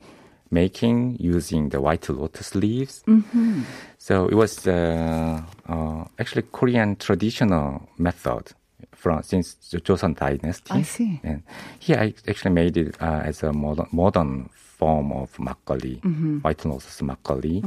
making 0.51 1.17
using 1.19 1.71
the 1.71 1.81
white 1.81 2.09
lotus 2.09 2.55
leaves. 2.55 3.03
Mm-hmm. 3.07 3.63
So 3.99 4.29
it 4.29 4.35
was 4.35 4.67
uh, 4.67 5.43
uh, 5.69 6.05
actually 6.19 6.43
Korean 6.53 6.97
traditional 6.97 7.89
method 7.99 8.53
from 8.97 9.23
since 9.23 9.55
the 9.71 9.81
Joseon 9.81 10.17
Dynasty. 10.19 10.73
I 10.73 10.83
see. 10.83 11.21
And 11.23 11.43
he 11.79 11.93
ac- 11.95 12.17
actually 12.29 12.55
made 12.55 12.77
it 12.77 12.97
uh, 13.01 13.21
as 13.31 13.43
a 13.43 13.53
modern, 13.53 13.87
modern 13.93 14.49
form 14.79 15.13
of 15.13 15.31
makgeolli, 15.37 16.01
Mm-hmm. 16.01 16.39
white 16.45 16.65
lotus 16.65 17.01
makgeolli. 17.01 17.63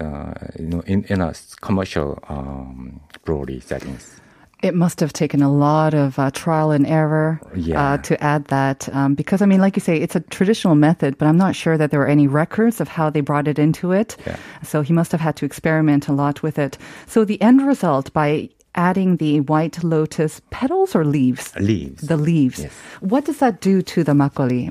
Uh, 0.00 0.32
you 0.58 0.66
know, 0.66 0.80
in, 0.86 1.04
in 1.04 1.20
a 1.20 1.32
commercial 1.60 2.18
um, 2.28 3.00
brewery 3.24 3.60
settings. 3.60 4.18
It 4.62 4.74
must 4.74 4.98
have 4.98 5.12
taken 5.12 5.40
a 5.42 5.52
lot 5.52 5.94
of 5.94 6.18
uh, 6.18 6.30
trial 6.32 6.70
and 6.72 6.84
error 6.86 7.38
Yeah. 7.54 7.92
uh, 7.92 7.98
to 7.98 8.20
add 8.20 8.46
that. 8.46 8.88
Um, 8.94 9.14
because, 9.14 9.40
I 9.42 9.46
mean, 9.46 9.60
like 9.60 9.76
you 9.76 9.80
say, 9.80 9.96
it's 9.98 10.16
a 10.16 10.20
traditional 10.20 10.74
method, 10.74 11.16
but 11.18 11.28
I'm 11.28 11.36
not 11.36 11.54
sure 11.54 11.76
that 11.78 11.90
there 11.92 12.00
are 12.00 12.08
any 12.08 12.26
records 12.26 12.80
of 12.80 12.88
how 12.88 13.08
they 13.10 13.20
brought 13.20 13.46
it 13.46 13.58
into 13.58 13.92
it. 13.92 14.16
Yeah. 14.26 14.36
So 14.64 14.80
he 14.82 14.92
must 14.92 15.12
have 15.12 15.20
had 15.20 15.36
to 15.36 15.44
experiment 15.46 16.08
a 16.08 16.12
lot 16.12 16.42
with 16.42 16.58
it. 16.58 16.76
So 17.06 17.24
the 17.24 17.40
end 17.40 17.64
result 17.64 18.12
by 18.12 18.48
adding 18.74 19.16
the 19.16 19.40
white 19.40 19.82
lotus 19.84 20.40
petals 20.50 20.94
or 20.94 21.04
leaves? 21.04 21.54
Leaves. 21.56 22.06
The 22.06 22.16
leaves. 22.16 22.58
Yes. 22.60 22.72
What 23.00 23.24
does 23.26 23.38
that 23.38 23.60
do 23.60 23.82
to 23.82 24.04
the 24.04 24.12
makgeolli? 24.12 24.70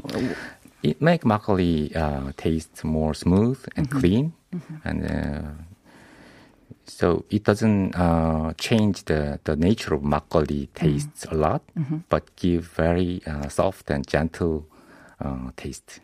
it 0.83 1.01
make 1.01 1.23
makgeolli 1.23 1.95
uh, 1.95 2.31
taste 2.37 2.83
more 2.83 3.13
smooth 3.13 3.59
and 3.75 3.87
Mm-hmm. 3.89 3.99
clean, 3.99 4.33
and 4.85 5.03
uh, 5.11 5.41
so 6.85 7.25
it 7.29 7.43
doesn't 7.43 7.95
uh, 7.95 8.53
change 8.57 9.03
the, 9.05 9.39
the 9.43 9.55
nature 9.55 9.93
of 9.93 10.01
makgeolli 10.01 10.67
Mm-hmm. 10.67 10.85
tastes 10.87 11.25
a 11.31 11.35
lot, 11.35 11.61
but 12.09 12.23
give 12.35 12.65
very 12.77 13.21
uh, 13.27 13.49
soft 13.49 13.89
and 13.89 14.07
gentle 14.07 14.65
uh, 15.19 15.51
taste. 15.57 15.99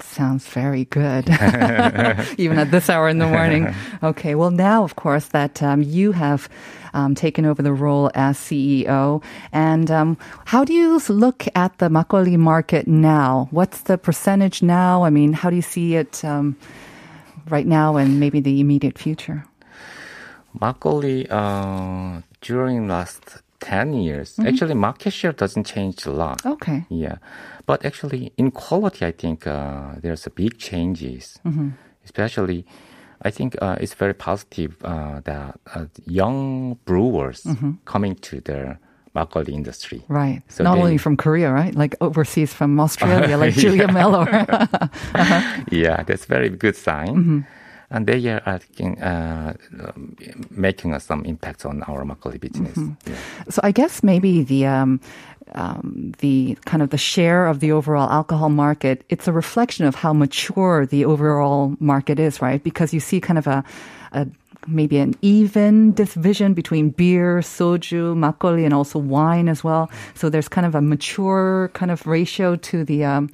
Sounds 0.00 0.46
very 0.46 0.84
good, 0.84 1.28
even 2.38 2.58
at 2.58 2.70
this 2.70 2.88
hour 2.88 3.08
in 3.08 3.18
the 3.18 3.26
morning. 3.26 3.74
Okay, 4.02 4.36
well, 4.36 4.52
now, 4.52 4.84
of 4.84 4.94
course, 4.94 5.26
that 5.28 5.60
um, 5.60 5.82
you 5.82 6.12
have 6.12 6.48
um, 6.94 7.14
taken 7.14 7.44
over 7.44 7.62
the 7.62 7.72
role 7.72 8.10
as 8.14 8.38
CEO, 8.38 9.22
and 9.52 9.90
um, 9.90 10.16
how 10.46 10.64
do 10.64 10.72
you 10.72 11.00
look 11.08 11.46
at 11.56 11.76
the 11.78 11.88
makgeolli 11.88 12.38
market 12.38 12.86
now? 12.86 13.48
What's 13.50 13.80
the 13.82 13.98
percentage 13.98 14.62
now? 14.62 15.02
I 15.02 15.10
mean, 15.10 15.32
how 15.32 15.50
do 15.50 15.56
you 15.56 15.62
see 15.62 15.96
it 15.96 16.24
um, 16.24 16.56
right 17.48 17.66
now 17.66 17.96
and 17.96 18.20
maybe 18.20 18.40
the 18.40 18.60
immediate 18.60 18.98
future? 18.98 19.44
Makgeolli 20.58 21.26
uh, 21.30 22.22
during 22.40 22.88
last 22.88 23.42
ten 23.60 23.92
years, 23.92 24.36
Mm-hmm. 24.36 24.48
actually 24.48 24.74
market 24.74 25.12
share 25.12 25.32
doesn't 25.32 25.66
change 25.66 26.06
a 26.06 26.10
lot. 26.12 26.44
Okay. 26.46 26.84
Yeah, 26.88 27.16
but 27.66 27.84
actually 27.84 28.32
in 28.36 28.50
quality, 28.50 29.04
I 29.06 29.12
think 29.12 29.46
uh, 29.46 29.94
there's 30.02 30.26
a 30.26 30.30
big 30.30 30.58
changes. 30.58 31.38
Mm-hmm. 31.44 31.68
Especially, 32.04 32.64
I 33.22 33.30
think 33.30 33.56
uh, 33.60 33.76
it's 33.80 33.94
very 33.94 34.14
positive 34.14 34.76
uh, 34.84 35.20
that 35.24 35.58
uh, 35.74 35.86
young 36.06 36.78
brewers 36.84 37.42
Mm-hmm. 37.44 37.72
coming 37.84 38.14
to 38.16 38.40
the 38.40 38.78
makgeolli 39.14 39.48
industry. 39.52 40.02
Right. 40.08 40.42
So 40.48 40.62
Not 40.64 40.74
they- 40.76 40.80
only 40.82 40.98
from 40.98 41.16
Korea, 41.16 41.50
right? 41.52 41.74
Like 41.74 41.96
overseas 42.00 42.52
from 42.54 42.78
Australia, 42.86 43.36
like 43.36 43.54
Julia 43.54 43.88
Mellor. 43.92 44.26
Yeah, 45.70 46.02
that's 46.04 46.24
very 46.26 46.48
good 46.48 46.76
sign. 46.76 47.44
And 47.90 48.06
they 48.06 48.28
are 48.28 48.58
think, 48.58 49.00
uh, 49.00 49.54
making 50.50 50.98
some 50.98 51.24
impact 51.24 51.64
on 51.64 51.82
our 51.84 52.04
makgeolli 52.04 52.38
business. 52.38 52.76
Mm-hmm. 52.76 53.10
Yeah. 53.10 53.16
So 53.48 53.60
I 53.64 53.72
guess 53.72 54.02
maybe 54.02 54.42
the 54.42 54.66
um, 54.66 55.00
um, 55.54 56.12
the 56.18 56.58
kind 56.66 56.82
of 56.82 56.90
the 56.90 56.98
share 56.98 57.46
of 57.46 57.60
the 57.60 57.72
overall 57.72 58.10
alcohol 58.10 58.50
market, 58.50 59.04
it's 59.08 59.26
a 59.26 59.32
reflection 59.32 59.86
of 59.86 59.94
how 59.94 60.12
mature 60.12 60.84
the 60.84 61.06
overall 61.06 61.76
market 61.80 62.18
is, 62.18 62.42
right? 62.42 62.62
Because 62.62 62.92
you 62.92 63.00
see 63.00 63.20
kind 63.20 63.38
of 63.38 63.46
a, 63.46 63.64
a 64.12 64.26
maybe 64.66 64.98
an 64.98 65.14
even 65.22 65.94
division 65.94 66.52
between 66.52 66.90
beer, 66.90 67.38
soju, 67.38 68.14
makgeolli, 68.14 68.64
and 68.64 68.74
also 68.74 68.98
wine 68.98 69.48
as 69.48 69.64
well. 69.64 69.90
So 70.14 70.28
there's 70.28 70.48
kind 70.48 70.66
of 70.66 70.74
a 70.74 70.82
mature 70.82 71.70
kind 71.72 71.90
of 71.90 72.06
ratio 72.06 72.56
to 72.56 72.84
the 72.84 73.04
um, 73.04 73.30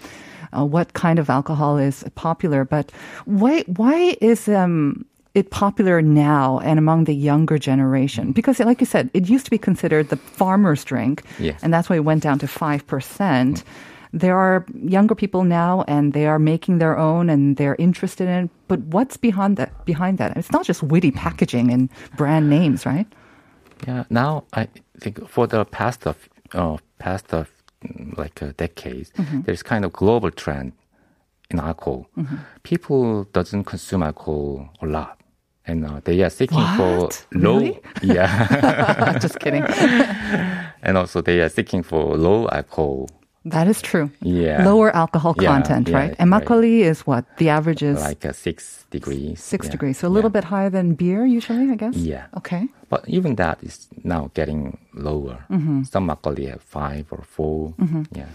uh, 0.57 0.65
what 0.65 0.93
kind 0.93 1.19
of 1.19 1.29
alcohol 1.31 1.79
is 1.79 2.05
popular. 2.15 2.65
But 2.65 2.93
why 3.27 3.63
why 3.77 4.17
is 4.21 4.49
um, 4.49 5.05
it 5.35 5.51
popular 5.51 6.01
now 6.03 6.61
and 6.61 6.79
among 6.79 7.05
the 7.05 7.15
younger 7.15 7.59
generation? 7.59 8.33
Because, 8.33 8.61
like 8.61 8.81
you 8.81 8.87
said, 8.87 9.11
it 9.15 9.29
used 9.29 9.45
to 9.47 9.51
be 9.51 9.59
considered 9.59 10.09
the 10.09 10.17
farmer's 10.17 10.85
drink, 10.85 11.23
Yes. 11.39 11.63
and 11.63 11.73
that's 11.75 11.89
why 11.91 11.97
it 11.97 12.05
went 12.05 12.23
down 12.23 12.39
to 12.39 12.47
five 12.49 12.87
percent. 12.87 13.65
There 14.17 14.37
are 14.39 14.65
younger 14.79 15.17
people 15.17 15.43
now, 15.43 15.83
and 15.89 16.13
they 16.13 16.27
are 16.27 16.39
making 16.39 16.79
their 16.79 16.97
own, 16.97 17.29
and 17.29 17.57
they're 17.57 17.75
interested 17.79 18.29
in. 18.29 18.45
it. 18.45 18.51
But 18.69 18.79
what's 18.95 19.17
behind 19.17 19.57
that? 19.57 19.71
Behind 19.85 20.19
that, 20.19 20.37
it's 20.37 20.53
not 20.53 20.65
just 20.69 20.83
witty 20.85 21.11
packaging 21.11 21.73
and 21.73 21.89
brand 22.17 22.49
names, 22.49 22.87
right? 22.87 23.07
Yeah, 23.89 24.05
now 24.11 24.45
I 24.53 24.69
think 25.01 25.29
for 25.29 25.49
the 25.49 25.65
past 25.65 26.07
of 26.07 26.17
uh, 26.55 26.77
past 26.99 27.35
of 27.35 27.49
mm, 27.49 27.54
like 28.17 28.41
a 28.43 28.53
decade, 28.53 29.09
Mm-hmm. 29.17 29.43
there's 29.43 29.63
kind 29.63 29.85
of 29.85 29.93
global 29.93 30.31
trend 30.31 30.73
in 31.51 31.59
alcohol. 31.61 32.07
Mm-hmm. 32.17 32.37
People 32.63 33.25
doesn't 33.33 33.65
consume 33.65 34.03
alcohol 34.03 34.71
a 34.83 34.87
lot, 34.87 35.21
and 35.67 35.85
uh, 35.85 36.01
they 36.05 36.23
are 36.23 36.31
seeking 36.31 36.65
for 36.77 37.09
low. 37.33 37.59
Really? 37.59 37.81
Yeah, 38.03 39.19
just 39.21 39.39
kidding. 39.41 39.63
and 40.83 40.97
also 40.99 41.21
they 41.23 41.41
are 41.41 41.49
seeking 41.49 41.83
for 41.83 42.17
low 42.17 42.49
alcohol. 42.49 43.09
That 43.45 43.69
is 43.69 43.83
true. 43.83 44.11
Yeah. 44.23 44.65
Lower 44.65 44.91
alcohol 44.97 45.35
Yeah, 45.39 45.49
content, 45.53 45.89
yeah, 45.89 45.97
right? 45.97 46.17
And 46.19 46.31
right. 46.31 46.43
makgeolli 46.45 46.81
is 46.81 47.07
what? 47.07 47.25
The 47.37 47.51
average 47.51 47.83
is 47.83 48.01
like 48.01 48.25
six 48.33 48.87
degrees. 48.91 49.43
six 49.43 49.67
Yeah, 49.67 49.73
degrees. 49.73 49.99
So 49.99 50.09
a 50.09 50.15
little 50.17 50.31
bit 50.31 50.45
higher 50.45 50.71
than 50.71 50.95
beer 50.95 51.27
usually, 51.27 51.71
I 51.71 51.77
guess? 51.77 51.95
Yeah. 51.95 52.27
Okay. 52.39 52.69
But 52.89 53.05
even 53.07 53.37
that 53.37 53.59
is 53.63 53.89
now 54.03 54.31
getting 54.35 54.79
lower. 54.95 55.45
Mm-hmm. 55.51 55.83
Some 55.85 56.09
makgeolli 56.09 56.49
have 56.49 56.63
five 56.63 57.05
or 57.11 57.23
4 57.23 57.75
Yeah. 58.13 58.27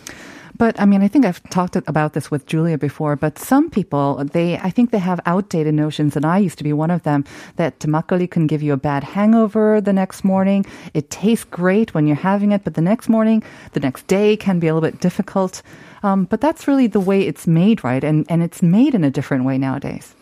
But 0.58 0.80
I 0.80 0.86
mean, 0.86 1.02
I 1.02 1.08
think 1.08 1.26
I've 1.26 1.42
talked 1.50 1.76
about 1.76 2.14
this 2.14 2.32
with 2.32 2.46
Julia 2.46 2.78
before, 2.78 3.16
but 3.16 3.38
some 3.40 3.70
people, 3.70 4.24
they, 4.34 4.58
I 4.58 4.70
think 4.70 4.92
they 4.92 5.00
have 5.00 5.20
outdated 5.26 5.74
notions, 5.74 6.16
and 6.16 6.26
I 6.26 6.38
used 6.38 6.58
to 6.58 6.64
be 6.64 6.74
one 6.74 6.92
of 6.92 7.04
them, 7.04 7.26
that 7.56 7.80
makgeolli 7.80 8.30
can 8.30 8.48
give 8.48 8.62
you 8.62 8.74
a 8.74 8.78
bad 8.78 9.04
hangover 9.04 9.82
the 9.82 9.94
next 9.94 10.24
morning. 10.24 10.66
It 10.94 11.10
tastes 11.10 11.46
great 11.46 11.94
when 11.94 12.08
you're 12.08 12.16
having 12.16 12.52
it, 12.52 12.64
but 12.64 12.74
the 12.74 12.82
next 12.82 13.10
morning, 13.10 13.44
the 13.74 13.80
next 13.80 14.08
day 14.08 14.36
can 14.36 14.60
be 14.60 14.68
a 14.68 14.74
little 14.74 14.90
bit 14.90 15.00
difficult. 15.00 15.62
Um, 16.04 16.26
but 16.26 16.42
that's 16.42 16.68
really 16.68 16.88
the 16.88 17.00
way 17.00 17.22
it's 17.22 17.46
made, 17.46 17.84
right? 17.84 18.04
And, 18.04 18.26
and 18.30 18.42
it's 18.42 18.62
made 18.62 18.96
in 18.96 19.04
a 19.04 19.12
different 19.12 19.44
way 19.44 19.58
nowadays. 19.58 20.16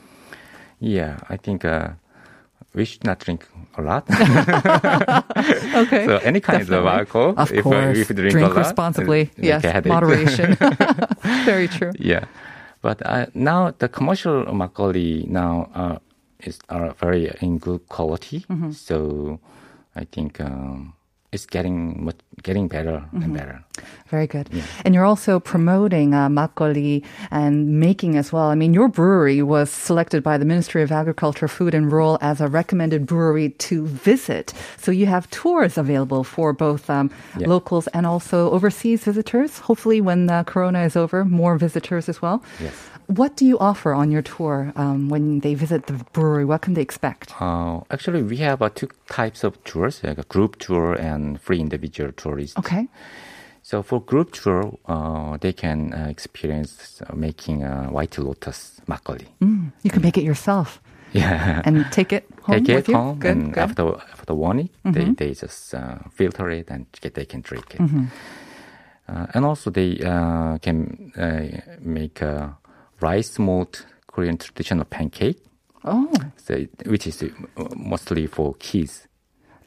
Yeah, 0.80 1.18
I 1.30 1.38
think 1.38 1.66
uh, 1.66 1.90
we 2.78 2.86
should 2.86 3.04
not 3.10 3.18
drink 3.26 3.42
a 3.78 3.82
lot. 3.82 4.04
Okay. 5.82 6.06
so 6.10 6.18
any 6.24 6.40
kind 6.40 6.62
of 6.62 6.86
alcohol, 6.86 7.34
Of 7.38 7.52
if, 7.52 7.66
uh, 7.66 7.70
course. 7.70 7.98
if 7.98 8.10
you 8.10 8.16
drink, 8.16 8.32
drink 8.34 8.48
a 8.52 8.54
lot, 8.54 8.58
responsibly. 8.66 9.22
uh, 9.22 9.50
yes. 9.50 9.64
like 9.64 9.70
a 9.70 9.74
headache. 9.74 9.94
Moderation. 9.94 10.50
Very 11.46 11.68
true. 11.68 11.92
yeah, 12.00 12.24
but 12.82 12.98
uh, 13.06 13.26
now 13.34 13.72
the 13.82 13.88
commercial 13.90 14.46
makgeolli 14.62 15.28
now 15.28 15.70
uh, 15.76 15.98
is 16.48 16.60
are 16.70 16.94
very 17.02 17.32
in 17.42 17.58
good 17.60 17.82
quality. 17.90 18.46
Mm-hmm. 18.50 18.72
So 18.72 19.40
I 19.96 20.06
think 20.14 20.40
um, 20.40 20.94
it's 21.34 21.46
getting 21.46 22.06
much, 22.06 22.20
getting 22.44 22.68
better 22.68 22.98
Mm-hmm. 23.08 23.24
and 23.24 23.34
better. 23.34 23.64
Very 24.10 24.28
good. 24.28 24.50
And 24.86 24.96
you're 24.96 25.06
also 25.06 25.40
promoting 25.40 26.14
uh, 26.14 26.30
makgeolli 26.30 27.04
and 27.30 27.80
making 27.80 28.16
as 28.18 28.32
well. 28.32 28.46
I 28.46 28.56
mean, 28.56 28.74
your 28.74 28.88
brewery 28.88 29.42
was 29.44 29.70
selected 29.70 30.24
by 30.24 30.38
the 30.38 30.46
Ministry 30.46 30.82
of 30.82 30.92
Agriculture, 30.92 31.48
Food 31.48 31.74
and 31.74 31.92
Rural 31.92 32.18
as 32.22 32.40
a 32.42 32.48
recommended 32.48 33.06
brewery 33.06 33.50
to 33.68 33.86
visit. 33.86 34.54
So 34.78 34.92
you 34.92 35.06
have 35.08 35.30
tours 35.30 35.78
available 35.78 36.24
for 36.24 36.54
both 36.54 36.90
um, 36.90 37.12
Yeah. 37.38 37.48
locals 37.50 37.88
and 37.88 38.06
also 38.06 38.50
overseas 38.52 39.04
visitors. 39.04 39.60
Hopefully, 39.60 40.00
when 40.02 40.30
uh, 40.30 40.44
Corona 40.44 40.84
is 40.84 40.96
over, 40.96 41.26
more 41.26 41.58
visitors 41.58 42.08
as 42.10 42.22
well. 42.22 42.42
Yes. 42.62 42.74
What 43.08 43.38
do 43.38 43.46
you 43.46 43.58
offer 43.60 43.94
on 43.94 44.12
your 44.12 44.22
tour 44.22 44.74
um, 44.76 45.08
when 45.08 45.40
they 45.40 45.54
visit 45.56 45.86
the 45.88 45.94
brewery? 46.12 46.44
What 46.44 46.62
can 46.62 46.74
they 46.74 46.82
expect? 46.82 47.34
Uh, 47.42 47.80
actually, 47.90 48.22
we 48.24 48.38
have 48.38 48.62
uh, 48.62 48.70
two 48.70 48.90
types 49.10 49.44
of 49.46 49.56
tours, 49.64 50.02
like 50.04 50.18
a 50.18 50.24
group 50.28 50.58
tour 50.60 50.94
and 50.94 51.40
free 51.40 51.60
individual 51.62 52.12
tourists. 52.28 52.58
Okay. 52.58 52.88
So 53.64 53.84
for 53.84 54.00
group 54.02 54.32
tour, 54.32 54.78
uh, 54.86 55.38
they 55.42 55.54
can 55.54 55.94
uh, 55.94 56.08
experience 56.10 57.02
uh, 57.02 57.16
making 57.16 57.64
uh, 57.64 57.88
white 57.92 58.18
lotus 58.18 58.80
makgeolli. 58.88 59.26
Mm, 59.42 59.72
you 59.84 59.92
can 59.92 60.02
make 60.02 60.18
it 60.18 60.24
yourself 60.24 60.80
Yeah. 61.14 61.62
and 61.66 61.86
take 61.92 62.14
it 62.16 62.24
home 62.44 62.64
Take 62.64 62.76
with 62.76 62.88
it 62.90 62.92
you. 62.92 62.98
home, 62.98 63.20
Good, 63.20 63.32
and 63.32 63.54
good. 63.54 63.60
Mm-hmm. 63.60 63.70
after 63.70 64.12
after 64.14 64.34
one 64.34 64.58
week, 64.58 64.72
they 64.84 65.12
they 65.16 65.34
just 65.34 65.74
uh, 65.76 66.00
filter 66.16 66.50
it 66.52 66.70
and 66.72 66.86
get, 67.02 67.14
they 67.14 67.26
can 67.26 67.42
drink 67.42 67.76
it. 67.76 67.82
Mm-hmm. 67.82 68.06
Uh, 69.10 69.26
and 69.34 69.46
also 69.46 69.72
they 69.72 70.00
uh, 70.04 70.58
can 70.60 71.12
uh, 71.18 71.48
make 71.82 72.22
a 72.22 72.56
rice 73.02 73.40
malt 73.40 73.86
Korean 74.08 74.38
traditional 74.38 74.86
pancake, 74.86 75.40
oh. 75.86 76.12
so 76.36 76.56
which 76.86 77.08
is 77.08 77.24
mostly 77.76 78.28
for 78.28 78.56
kids. 78.60 79.07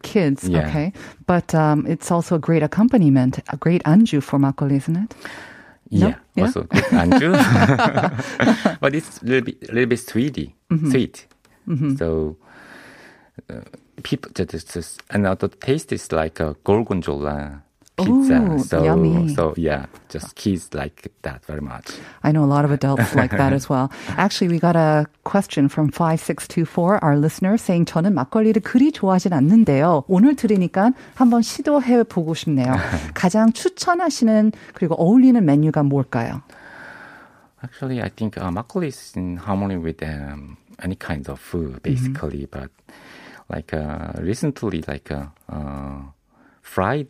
Kids. 0.02 0.48
Yeah. 0.48 0.66
Okay, 0.68 0.92
but 1.26 1.54
um, 1.54 1.86
it's 1.86 2.10
also 2.10 2.34
a 2.36 2.38
great 2.38 2.62
accompaniment, 2.62 3.38
a 3.52 3.56
great 3.56 3.82
anju 3.84 4.22
for 4.22 4.38
makgeolli, 4.38 4.76
isn't 4.76 4.96
it? 4.96 5.14
No? 5.92 6.06
Yeah, 6.08 6.14
Yeah? 6.36 6.44
also 6.46 6.62
anju, 6.64 7.32
but 8.80 8.94
it's 8.94 9.20
a 9.22 9.24
little 9.24 9.44
bit, 9.44 9.68
a 9.68 9.72
little 9.72 9.88
bit 9.88 9.98
sweety, 10.00 10.54
Mm-hmm. 10.70 10.90
sweet. 10.90 11.26
So 11.98 12.36
uh, 13.48 13.60
people 14.02 14.30
just, 14.34 14.72
just 14.72 15.02
and 15.10 15.24
the 15.24 15.48
taste 15.48 15.92
is 15.92 16.10
like 16.12 16.40
a 16.40 16.56
gorgonzola 16.64 17.62
pizza. 17.99 18.41
Ooh, 18.41 18.59
so 18.59 18.83
yummy. 18.83 19.33
so 19.33 19.53
yeah, 19.55 19.85
just 20.09 20.35
kids 20.35 20.73
like 20.73 21.09
that 21.21 21.45
very 21.45 21.61
much. 21.61 21.87
I 22.23 22.31
know 22.33 22.43
a 22.43 22.51
lot 22.51 22.65
of 22.65 22.71
adults 22.71 23.15
like 23.15 23.31
that 23.31 23.53
as 23.53 23.69
well. 23.69 23.89
Actually, 24.17 24.49
we 24.49 24.59
got 24.59 24.75
a 24.75 25.05
question 25.23 25.69
from 25.69 25.89
5624, 25.89 27.03
our 27.03 27.15
listener, 27.17 27.57
saying 27.57 27.85
저는 27.85 28.13
막걸리를 28.13 28.61
그리 28.63 28.91
좋아하진 28.91 29.31
않는데요. 29.33 30.03
오늘 30.07 30.35
들으니까 30.35 30.91
한번 31.15 31.41
시도해 31.41 32.03
보고 32.03 32.33
싶네요. 32.33 32.73
가장 33.13 33.53
추천하시는 33.53 34.51
그리고 34.73 34.95
어울리는 34.95 35.43
메뉴가 35.43 35.83
뭘까요? 35.83 36.41
Actually, 37.63 38.01
I 38.01 38.09
think 38.09 38.37
uh, 38.37 38.51
makgeolli 38.51 38.87
is 38.87 39.13
in 39.15 39.37
harmony 39.37 39.77
with 39.77 40.03
um, 40.03 40.57
any 40.83 40.95
kind 40.95 41.27
of 41.29 41.39
Mm-hmm. 41.39 41.73
food, 41.73 41.81
basically. 41.81 42.45
But 42.45 42.69
like 43.49 43.73
uh, 43.73 44.11
recently, 44.19 44.83
like 44.87 45.09
uh, 45.11 45.27
uh, 45.49 46.01
fried 46.61 47.07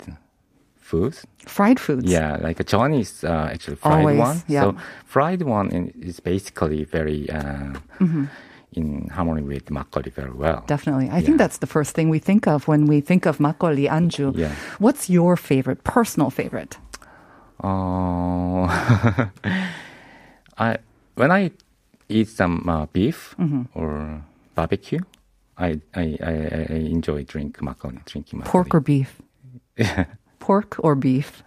foods. 0.90 1.26
Fried 1.46 1.78
foods. 1.80 2.12
Yeah, 2.12 2.36
like 2.46 2.58
jeon 2.70 2.92
is 3.00 3.24
uh, 3.24 3.48
actually 3.54 3.76
fried 3.76 3.98
Always, 4.00 4.18
one. 4.28 4.36
yeah. 4.48 4.62
So 4.62 4.74
fried 5.06 5.42
one 5.42 5.68
is 6.10 6.20
basically 6.20 6.84
very 6.98 7.20
uh, 7.30 7.72
Mm-hmm. 8.00 8.24
in 8.72 9.08
harmony 9.16 9.42
with 9.42 9.66
makgeolli 9.70 10.12
very 10.20 10.32
well. 10.44 10.62
Definitely. 10.66 11.08
I 11.18 11.20
think 11.24 11.38
that's 11.42 11.58
the 11.58 11.66
first 11.66 11.94
thing 11.96 12.10
we 12.10 12.18
think 12.20 12.46
of 12.46 12.68
when 12.68 12.86
we 12.86 13.00
think 13.02 13.26
of 13.26 13.38
makgeolli 13.38 13.86
anju. 13.88 14.32
Yeah. 14.36 14.52
What's 14.78 15.08
your 15.10 15.36
favorite, 15.36 15.82
personal 15.84 16.30
favorite? 16.30 16.78
Uh, 17.64 18.66
I 20.58 20.76
when 21.16 21.30
I 21.30 21.50
eat 22.08 22.28
some 22.28 22.68
uh, 22.68 22.86
beef 22.92 23.34
Mm-hmm. 23.38 23.62
or 23.74 24.22
barbecue, 24.54 25.00
I 25.58 25.80
I, 25.94 26.16
I, 26.22 26.32
I 26.74 26.78
enjoy 26.96 27.24
drink 27.24 27.58
makgeolli, 27.60 28.04
drinking 28.04 28.40
makgeolli. 28.40 28.50
Pork 28.52 28.74
or 28.74 28.80
beef? 28.80 29.20
Pork 30.40 30.76
or 30.78 30.94
beef? 30.94 31.42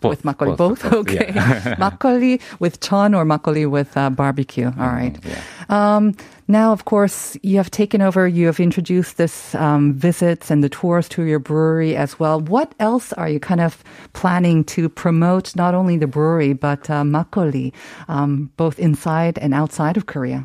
Both, 0.00 0.10
with 0.10 0.22
makgeolli, 0.24 0.56
both? 0.58 0.82
both, 0.82 0.92
Okay. 0.92 1.32
yeah. 1.34 1.76
makgeolli 1.78 2.38
with 2.60 2.80
chon 2.80 3.14
or 3.14 3.24
makgeolli 3.24 3.70
with 3.70 3.96
uh, 3.96 4.10
barbecue. 4.10 4.66
All 4.78 4.88
right. 4.88 5.16
yeah. 5.24 5.40
Um, 5.70 6.14
now, 6.46 6.72
of 6.72 6.84
course, 6.84 7.38
you 7.42 7.56
have 7.56 7.70
taken 7.70 8.02
over, 8.02 8.28
you 8.28 8.44
have 8.46 8.60
introduced 8.60 9.16
this 9.16 9.54
um, 9.54 9.94
visits 9.94 10.50
and 10.50 10.62
the 10.62 10.68
tours 10.68 11.08
to 11.10 11.22
your 11.22 11.38
brewery 11.38 11.96
as 11.96 12.18
well. 12.20 12.38
What 12.40 12.74
else 12.80 13.14
are 13.14 13.30
you 13.30 13.40
kind 13.40 13.62
of 13.62 13.82
planning 14.12 14.62
to 14.76 14.90
promote, 14.90 15.56
not 15.56 15.74
only 15.74 15.96
the 15.96 16.06
brewery, 16.06 16.52
but 16.52 16.90
uh, 16.90 17.02
makgeolli, 17.02 17.72
um, 18.08 18.50
both 18.58 18.78
inside 18.78 19.38
and 19.38 19.54
outside 19.54 19.96
of 19.96 20.04
Korea? 20.04 20.44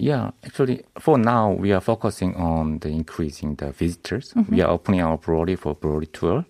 Yeah, 0.00 0.30
actually, 0.44 0.84
for 1.00 1.18
now 1.18 1.50
we 1.52 1.72
are 1.72 1.80
focusing 1.80 2.34
on 2.36 2.78
the 2.78 2.88
increasing 2.88 3.56
the 3.56 3.72
visitors. 3.72 4.32
Mm-hmm. 4.34 4.54
We 4.54 4.60
are 4.62 4.70
opening 4.70 5.00
our 5.02 5.18
brewery 5.18 5.56
for 5.56 5.74
brewery 5.74 6.06
tour, 6.06 6.44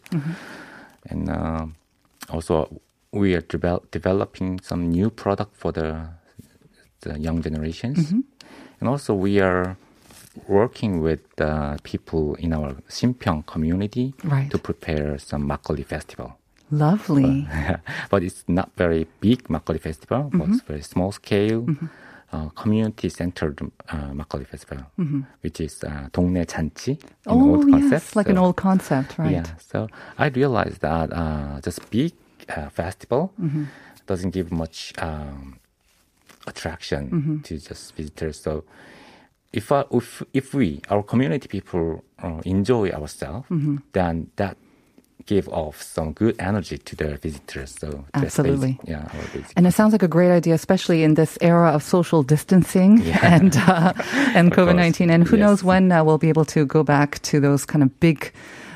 and 1.10 1.28
uh, 1.30 1.66
also 2.28 2.68
we 3.12 3.34
are 3.34 3.40
devel- 3.42 3.82
developing 3.90 4.60
some 4.60 4.90
new 4.90 5.10
product 5.10 5.56
for 5.56 5.72
the 5.72 6.08
the 7.00 7.18
young 7.18 7.42
generations, 7.42 7.98
Mm-hmm. 7.98 8.20
and 8.80 8.88
also 8.88 9.14
we 9.14 9.40
are 9.40 9.76
working 10.46 11.00
with 11.02 11.20
uh, 11.40 11.76
people 11.82 12.34
in 12.38 12.52
our 12.52 12.74
Shinpyeong 12.88 13.46
community 13.46 14.12
Right. 14.24 14.50
to 14.50 14.58
prepare 14.58 15.18
some 15.18 15.48
makgeolli 15.48 15.84
festival. 15.86 16.32
Lovely. 16.70 17.48
but 18.10 18.22
it's 18.22 18.44
not 18.46 18.68
very 18.76 19.06
big 19.20 19.48
makgeolli 19.48 19.80
festival, 19.80 20.24
but 20.30 20.40
Mm-hmm. 20.40 20.52
it's 20.52 20.62
very 20.68 20.82
small 20.82 21.12
scale, 21.12 21.66
uh, 22.31 22.49
community-centered 22.49 23.61
uh, 23.89 24.11
makgeolli 24.11 24.45
festival, 24.47 24.85
which 25.41 25.59
is 25.61 25.83
uh, 25.85 26.09
동네 26.11 26.45
잔치, 26.45 26.97
an 27.27 27.37
Mm-hmm. 27.37 27.41
oh, 27.41 27.51
old 27.51 27.61
concept. 27.69 27.91
yes, 27.91 28.15
like 28.15 28.29
an 28.29 28.37
So, 28.37 28.43
old 28.43 28.55
concept, 28.57 29.17
right? 29.19 29.31
Yeah, 29.33 29.45
so 29.59 29.87
I 30.17 30.27
realized 30.27 30.81
that 30.81 31.11
uh, 31.13 31.61
just 31.61 31.79
big 31.91 32.13
uh, 32.49 32.69
festival 32.69 33.33
Mm-hmm. 33.39 33.63
doesn't 34.07 34.31
give 34.31 34.51
much 34.51 34.93
um, 34.97 35.59
attraction 36.47 37.11
Mm-hmm. 37.13 37.37
to 37.43 37.57
just 37.59 37.95
visitors. 37.95 38.39
So 38.41 38.63
if, 39.53 39.71
I, 39.71 39.85
if 39.91 40.23
if 40.33 40.53
we 40.53 40.81
our 40.89 41.03
community 41.03 41.47
people 41.47 42.03
uh, 42.21 42.41
enjoy 42.45 42.89
ourselves, 42.91 43.47
Mm-hmm. 43.51 43.77
then 43.93 44.27
that 44.35 44.57
give 45.27 45.47
off 45.49 45.81
some 45.81 46.11
good 46.11 46.35
energy 46.37 46.77
to 46.77 46.95
the 46.97 47.15
visitors. 47.15 47.75
So 47.79 48.03
that's 48.13 48.25
Absolutely. 48.25 48.73
basic, 48.83 48.89
yeah, 48.89 49.07
our 49.13 49.23
basic. 49.33 49.53
And 49.55 49.65
it 49.65 49.71
sounds 49.71 49.93
like 49.93 50.03
a 50.03 50.07
great 50.07 50.31
idea, 50.31 50.53
especially 50.53 51.01
in 51.03 51.13
this 51.15 51.37
era 51.39 51.71
of 51.71 51.81
social 51.81 52.23
distancing 52.23 52.97
Yeah. 52.99 53.19
and 53.23 53.55
uh, 53.55 53.93
and 54.35 54.49
Of 54.51 54.55
course. 54.55 54.67
COVID 54.67 54.75
nineteen. 54.75 55.09
And 55.09 55.23
who 55.25 55.37
Yes. 55.37 55.43
knows 55.45 55.63
when 55.63 55.91
uh, 55.93 56.03
we'll 56.03 56.17
be 56.17 56.27
able 56.27 56.43
to 56.51 56.65
go 56.65 56.83
back 56.83 57.21
to 57.31 57.39
those 57.39 57.65
kind 57.65 57.83
of 57.83 57.89
big. 57.99 58.31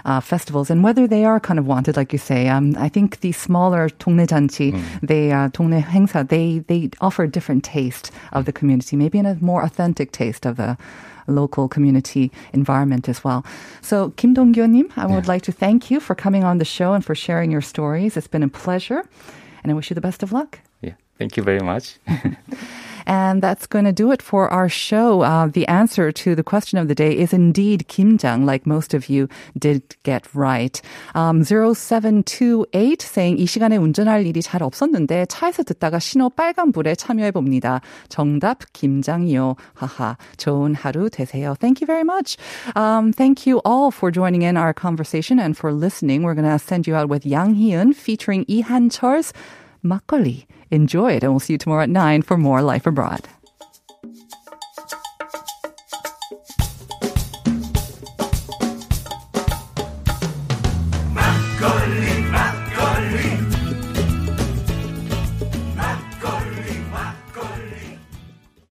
Uh, 0.08 0.22
festivals 0.22 0.70
and 0.72 0.86
whether 0.86 1.06
they 1.06 1.26
are 1.26 1.38
kind 1.38 1.60
of 1.60 1.68
wanted, 1.68 1.98
like 1.98 2.14
you 2.14 2.18
say, 2.18 2.48
um, 2.48 2.78
I 2.80 2.88
think 2.88 3.20
the 3.20 3.34
smaller 3.34 3.90
동네 4.00 4.26
잔치, 4.26 4.72
Mm. 4.72 4.82
they 5.04 5.32
uh, 5.34 5.50
동네 5.52 5.84
행사, 5.84 6.24
they 6.26 6.64
they 6.72 6.90
offer 7.02 7.24
a 7.24 7.28
different 7.30 7.66
taste 7.66 8.10
of 8.32 8.46
the 8.46 8.54
community, 8.54 8.96
maybe 8.96 9.20
in 9.20 9.26
a 9.26 9.36
more 9.42 9.62
authentic 9.68 10.14
taste 10.14 10.46
of 10.48 10.56
the 10.56 10.78
local 11.27 11.69
community 11.69 12.31
environment 12.53 13.09
as 13.09 13.25
well. 13.25 13.45
So 13.81 14.11
Kim 14.17 14.35
Dong-gyo님, 14.35 14.91
I 14.97 15.07
would 15.07 15.29
like 15.29 15.43
to 15.43 15.53
thank 15.53 15.91
you 15.91 16.01
for 16.01 16.15
coming 16.15 16.45
on 16.45 16.59
the 16.59 16.65
show 16.65 16.93
and 16.95 17.05
for 17.05 17.15
sharing 17.15 17.51
your 17.51 17.63
stories. 17.63 18.17
It's 18.17 18.29
been 18.29 18.43
a 18.43 18.49
pleasure, 18.49 19.05
and 19.63 19.71
I 19.73 19.75
wish 19.75 19.91
you 19.91 19.95
the 19.95 20.01
best 20.01 20.23
of 20.23 20.33
luck. 20.33 20.61
yeah, 20.81 20.95
thank 21.19 21.37
you 21.37 21.43
very 21.43 21.61
much. 21.61 21.99
And 23.06 23.42
that's 23.42 23.68
going 23.68 23.86
to 23.86 23.92
do 23.92 24.12
it 24.12 24.22
for 24.22 24.50
our 24.50 24.70
show. 24.70 25.22
Uh, 25.22 25.48
the 25.48 25.68
answer 25.68 26.12
to 26.12 26.36
the 26.36 26.44
question 26.44 26.78
of 26.78 26.88
the 26.88 26.96
day 26.96 27.18
is 27.18 27.34
indeed 27.34 27.86
Kimjang, 27.88 28.46
like 28.46 28.66
most 28.66 28.94
of 28.94 29.10
you 29.10 29.30
did 29.58 29.82
get 30.04 30.24
right. 30.34 30.82
Um, 31.16 31.44
0728 31.44 33.02
saying 33.02 33.38
이 33.38 33.46
시간에 33.46 33.78
운전할 33.78 34.26
일이 34.26 34.42
잘 34.42 34.62
없었는데 34.62 35.26
차에서 35.28 35.64
듣다가 35.64 36.00
신호 36.00 36.30
빨간불에 36.30 36.96
참여해봅니다. 36.96 37.82
정답 38.10 38.60
김장이요. 38.74 39.56
하하. 39.74 40.18
좋은 40.38 40.76
하루 40.76 41.10
되세요. 41.10 41.56
Thank 41.60 41.82
you 41.82 41.88
very 41.88 42.04
much. 42.04 42.38
Um, 42.76 43.14
thank 43.14 43.48
you 43.48 43.60
all 43.66 43.92
for 43.92 44.12
joining 44.12 44.42
in 44.42 44.58
our 44.58 44.74
conversation 44.74 45.40
and 45.40 45.58
for 45.58 45.72
listening. 45.72 46.24
We're 46.24 46.36
going 46.36 46.50
to 46.50 46.60
send 46.60 46.88
you 46.88 46.96
out 46.96 47.10
with 47.10 47.26
Yang 47.26 47.56
Hyun 47.56 47.96
featuring 47.96 48.46
Ihan 48.46 48.90
Char's 48.90 49.32
막 49.32 49.61
걸리. 50.07 50.47
Enjoy 50.71 51.13
it, 51.13 51.23
and 51.23 51.33
we'll 51.33 51.41
see 51.41 51.55
you 51.55 51.59
tomorrow 51.59 51.83
at 51.83 51.91
9 51.91 52.23
for 52.23 52.37
more 52.37 52.63
Life 52.63 52.87
Abroad. 52.87 53.29